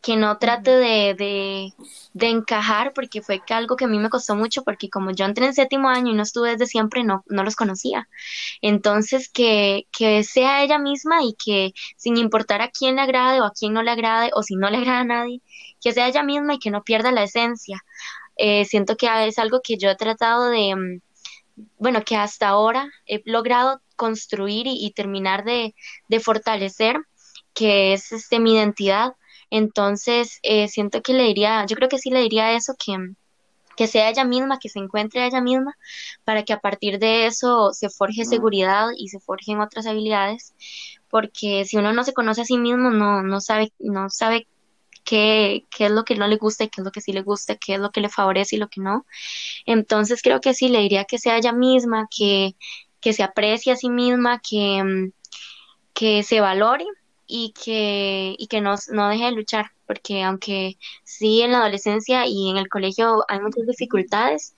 que 0.01 0.17
no 0.17 0.39
trate 0.39 0.71
de, 0.73 1.15
de, 1.15 1.73
de, 2.13 2.29
encajar, 2.29 2.93
porque 2.95 3.23
fue 3.23 3.43
algo 3.51 3.77
que 3.77 3.85
a 3.87 3.89
mí 3.89 3.99
me 3.99 4.11
costó 4.11 4.35
mucho, 4.37 4.65
porque 4.65 4.91
como 4.91 5.11
yo 5.13 5.25
entré 5.25 5.47
en 5.47 5.55
séptimo 5.55 5.89
año 5.89 6.13
y 6.13 6.15
no 6.15 6.23
estuve 6.23 6.53
desde 6.53 6.67
siempre, 6.67 7.05
no, 7.05 7.25
no 7.29 7.45
los 7.45 7.57
conocía. 7.57 8.09
Entonces, 8.63 9.29
que, 9.29 9.87
que 9.93 10.25
sea 10.25 10.63
ella 10.65 10.79
misma 10.79 11.23
y 11.25 11.35
que 11.35 11.73
sin 11.97 12.17
importar 12.17 12.63
a 12.63 12.71
quién 12.71 12.97
le 12.97 13.03
agrade 13.03 13.41
o 13.41 13.45
a 13.45 13.53
quién 13.53 13.73
no 13.73 13.83
le 13.83 13.91
agrade, 13.91 14.31
o 14.35 14.43
si 14.43 14.57
no 14.57 14.71
le 14.71 14.79
agrada 14.79 15.01
a 15.01 15.05
nadie, 15.05 15.41
que 15.81 15.93
sea 15.93 16.09
ella 16.09 16.23
misma 16.23 16.55
y 16.55 16.59
que 16.59 16.71
no 16.71 16.83
pierda 16.83 17.13
la 17.13 17.25
esencia. 17.25 17.83
Eh, 18.37 18.65
siento 18.65 18.97
que 18.97 19.09
es 19.27 19.39
algo 19.39 19.61
que 19.63 19.77
yo 19.79 19.91
he 19.91 19.97
tratado 19.97 20.49
de 20.51 20.75
mm, 20.75 21.01
bueno, 21.79 22.03
que 22.05 22.17
hasta 22.17 22.49
ahora 22.49 22.91
he 23.07 23.23
logrado 23.25 23.81
construir 23.97 24.67
y, 24.67 24.91
terminar 24.93 25.45
de, 25.45 25.75
fortalecer, 26.21 26.97
que 27.55 27.93
es 27.93 28.13
este, 28.13 28.41
mi 28.41 28.55
identidad. 28.55 29.15
Entonces, 29.51 30.39
eh, 30.43 30.69
siento 30.69 31.03
que 31.03 31.13
le 31.13 31.25
diría, 31.25 31.67
yo 31.67 31.77
creo 31.77 31.89
que 31.89 31.99
sí 31.99 32.11
le 32.11 32.21
diría 32.21 32.53
eso, 32.53 32.75
que, 32.79 32.97
que 33.77 33.87
sea 33.87 34.09
ella 34.11 34.25
misma, 34.25 34.59
que 34.59 34.69
se 34.69 34.79
encuentre 34.79 35.27
ella 35.27 35.41
misma, 35.41 35.77
para 36.25 36.43
que 36.45 36.53
a 36.53 36.61
partir 36.61 36.99
de 36.99 37.27
eso 37.27 37.73
se 37.73 37.91
forje 37.91 38.25
seguridad 38.25 38.89
y 38.97 39.09
se 39.09 39.21
forjen 39.21 39.61
otras 39.61 39.87
habilidades, 39.87 40.55
porque 41.11 41.65
si 41.67 41.77
uno 41.77 41.93
no 41.93 42.05
se 42.05 42.15
conoce 42.15 42.43
a 42.43 42.47
sí 42.47 42.57
mismo, 42.57 42.91
no, 42.91 43.23
no 43.23 43.41
sabe, 43.41 43.73
no 43.79 44.09
sabe 44.09 44.47
qué, 45.05 45.67
qué 45.71 45.87
es 45.87 45.91
lo 45.91 46.05
que 46.05 46.17
no 46.17 46.27
le 46.29 46.37
gusta 46.37 46.65
y 46.65 46.69
qué 46.69 46.81
es 46.81 46.85
lo 46.85 46.93
que 46.93 47.01
sí 47.01 47.13
le 47.13 47.23
gusta, 47.23 47.57
qué 47.57 47.75
es 47.75 47.81
lo 47.81 47.91
que 47.91 48.01
le 48.01 48.09
favorece 48.09 48.57
y 48.57 48.59
lo 48.59 48.69
que 48.69 48.81
no. 48.81 49.07
Entonces 49.67 50.23
creo 50.23 50.41
que 50.41 50.55
sí, 50.55 50.69
le 50.69 50.81
diría 50.81 51.05
que 51.05 51.19
sea 51.19 51.37
ella 51.39 51.53
misma, 51.53 52.09
que, 52.17 52.57
que 53.01 53.13
se 53.13 53.23
aprecie 53.23 53.73
a 53.73 53.77
sí 53.77 53.91
misma, 53.91 54.41
que, 54.49 54.83
mm, 54.85 55.13
que 55.95 56.23
se 56.23 56.41
valore 56.41 56.87
y 57.27 57.53
que, 57.53 58.35
y 58.39 58.47
que 58.49 58.61
no, 58.61 58.75
no 58.93 59.09
deje 59.09 59.25
de 59.27 59.33
luchar, 59.33 59.67
porque 59.87 60.23
aunque 60.23 60.79
sí 61.05 61.43
en 61.43 61.53
la 61.53 61.59
adolescencia 61.59 62.27
y 62.27 62.51
en 62.51 62.57
el 62.57 62.69
colegio 62.69 63.25
hay 63.29 63.41
muchas 63.41 63.67
dificultades 63.67 64.55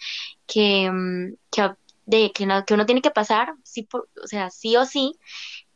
que, 0.46 0.90
mm, 0.90 1.34
que, 1.50 1.70
de, 2.06 2.32
que, 2.32 2.46
que 2.66 2.74
uno 2.74 2.86
tiene 2.86 3.02
que 3.02 3.10
pasar, 3.10 3.54
sí, 3.62 3.88
o 3.92 4.26
sea, 4.26 4.50
sí 4.50 4.76
o 4.76 4.84
sí, 4.86 5.18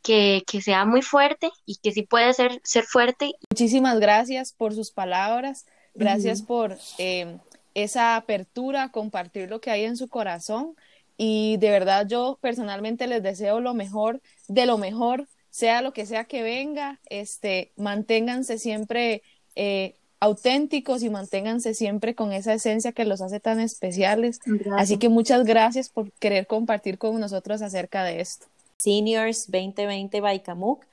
que, 0.03 0.43
sea 0.61 0.85
muy 0.85 1.01
fuerte 1.01 1.51
y 1.65 1.77
que 1.77 1.91
sí 1.91 2.03
puede 2.03 2.33
ser, 2.33 2.59
ser 2.63 2.83
fuerte. 2.83 3.33
Muchísimas 3.51 3.99
gracias 3.99 4.53
por 4.53 4.73
sus 4.73 4.91
palabras, 4.91 5.65
gracias 5.93 6.41
por 6.41 6.77
eh, 6.97 7.37
esa 7.73 8.15
apertura 8.15 8.89
compartir 8.91 9.49
lo 9.49 9.61
que 9.61 9.71
hay 9.71 9.85
en 9.85 9.97
su 9.97 10.07
corazón 10.07 10.75
y 11.17 11.57
de 11.57 11.69
verdad 11.69 12.07
yo 12.07 12.39
personalmente 12.41 13.07
les 13.07 13.21
deseo 13.21 13.59
lo 13.59 13.73
mejor 13.73 14.21
de 14.47 14.65
lo 14.65 14.77
mejor, 14.77 15.27
sea 15.49 15.81
lo 15.81 15.93
que 15.93 16.05
sea 16.05 16.25
que 16.25 16.43
venga, 16.43 16.99
este, 17.09 17.71
manténganse 17.75 18.57
siempre 18.57 19.21
eh, 19.55 19.95
auténticos 20.19 21.03
y 21.03 21.09
manténganse 21.09 21.73
siempre 21.73 22.15
con 22.15 22.33
esa 22.33 22.53
esencia 22.53 22.91
que 22.91 23.05
los 23.05 23.21
hace 23.21 23.39
tan 23.39 23.59
especiales. 23.59 24.39
Así 24.77 24.97
que 24.97 25.09
muchas 25.09 25.43
gracias 25.45 25.89
por 25.89 26.11
querer 26.13 26.47
compartir 26.47 26.97
con 26.97 27.19
nosotros 27.19 27.61
acerca 27.61 28.03
de 28.03 28.21
esto. 28.21 28.47
Seniors 28.79 29.51
2020 29.51 30.21
by 30.21 30.41
Camuc. 30.41 30.85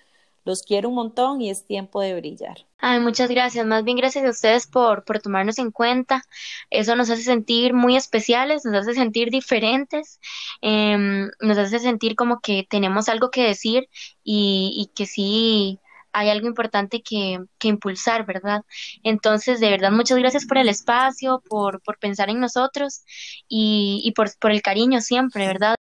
Los 0.45 0.63
quiero 0.63 0.91
un 0.91 0.95
montón 0.95 1.41
y 1.41 1.51
es 1.51 1.67
tiempo 1.67 2.01
de 2.01 2.15
brillar. 2.15 2.67
Ay, 2.79 3.01
muchas 3.01 3.29
gracias. 3.29 3.67
Más 3.67 3.83
bien 3.83 3.97
gracias 3.97 4.25
a 4.25 4.31
ustedes 4.31 4.69
por, 4.69 5.05
por 5.05 5.19
tomarnos 5.19 5.59
en 5.59 5.73
cuenta. 5.73 6.23
Eso 6.71 6.95
nos 6.95 7.11
hace 7.11 7.23
sentir 7.23 7.75
muy 7.75 7.97
especiales, 7.97 8.65
nos 8.65 8.83
hace 8.83 8.95
sentir 8.95 9.31
diferentes, 9.31 10.21
em, 10.61 11.31
nos 11.41 11.59
hace 11.59 11.81
sentir 11.81 12.15
como 12.15 12.39
que 12.39 12.65
tenemos 12.71 13.09
algo 13.09 13.31
que 13.33 13.43
decir 13.43 13.89
y, 14.23 14.73
y 14.77 14.95
que 14.95 15.07
sí 15.07 15.81
hay 16.13 16.31
algo 16.31 16.47
importante 16.47 17.03
que, 17.03 17.41
que, 17.59 17.69
impulsar, 17.69 18.25
¿verdad? 18.25 18.65
Entonces, 19.03 19.61
de 19.61 19.69
verdad, 19.69 19.91
muchas 19.91 20.17
gracias 20.17 20.47
por 20.47 20.59
el 20.59 20.69
espacio, 20.69 21.43
por, 21.49 21.83
por 21.83 21.99
pensar 21.99 22.31
en 22.31 22.41
nosotros 22.41 23.03
y, 23.49 24.01
y 24.05 24.13
por, 24.13 24.31
por 24.39 24.53
el 24.53 24.63
cariño 24.63 25.01
siempre, 25.01 25.47
¿verdad? 25.47 25.75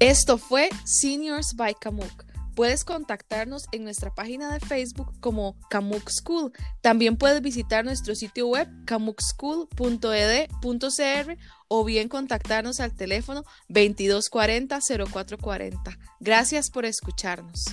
Esto 0.00 0.38
fue 0.38 0.70
Seniors 0.84 1.56
by 1.56 1.74
Kamuk. 1.74 2.24
Puedes 2.54 2.84
contactarnos 2.84 3.66
en 3.72 3.82
nuestra 3.82 4.14
página 4.14 4.52
de 4.52 4.60
Facebook 4.60 5.12
como 5.18 5.58
Kamuk 5.70 6.08
School. 6.08 6.52
También 6.82 7.16
puedes 7.16 7.42
visitar 7.42 7.84
nuestro 7.84 8.14
sitio 8.14 8.46
web 8.46 8.68
kamukschool.ed.cr 8.86 11.36
o 11.66 11.84
bien 11.84 12.08
contactarnos 12.08 12.78
al 12.78 12.94
teléfono 12.94 13.42
2240-0440. 13.70 15.98
Gracias 16.20 16.70
por 16.70 16.84
escucharnos. 16.84 17.64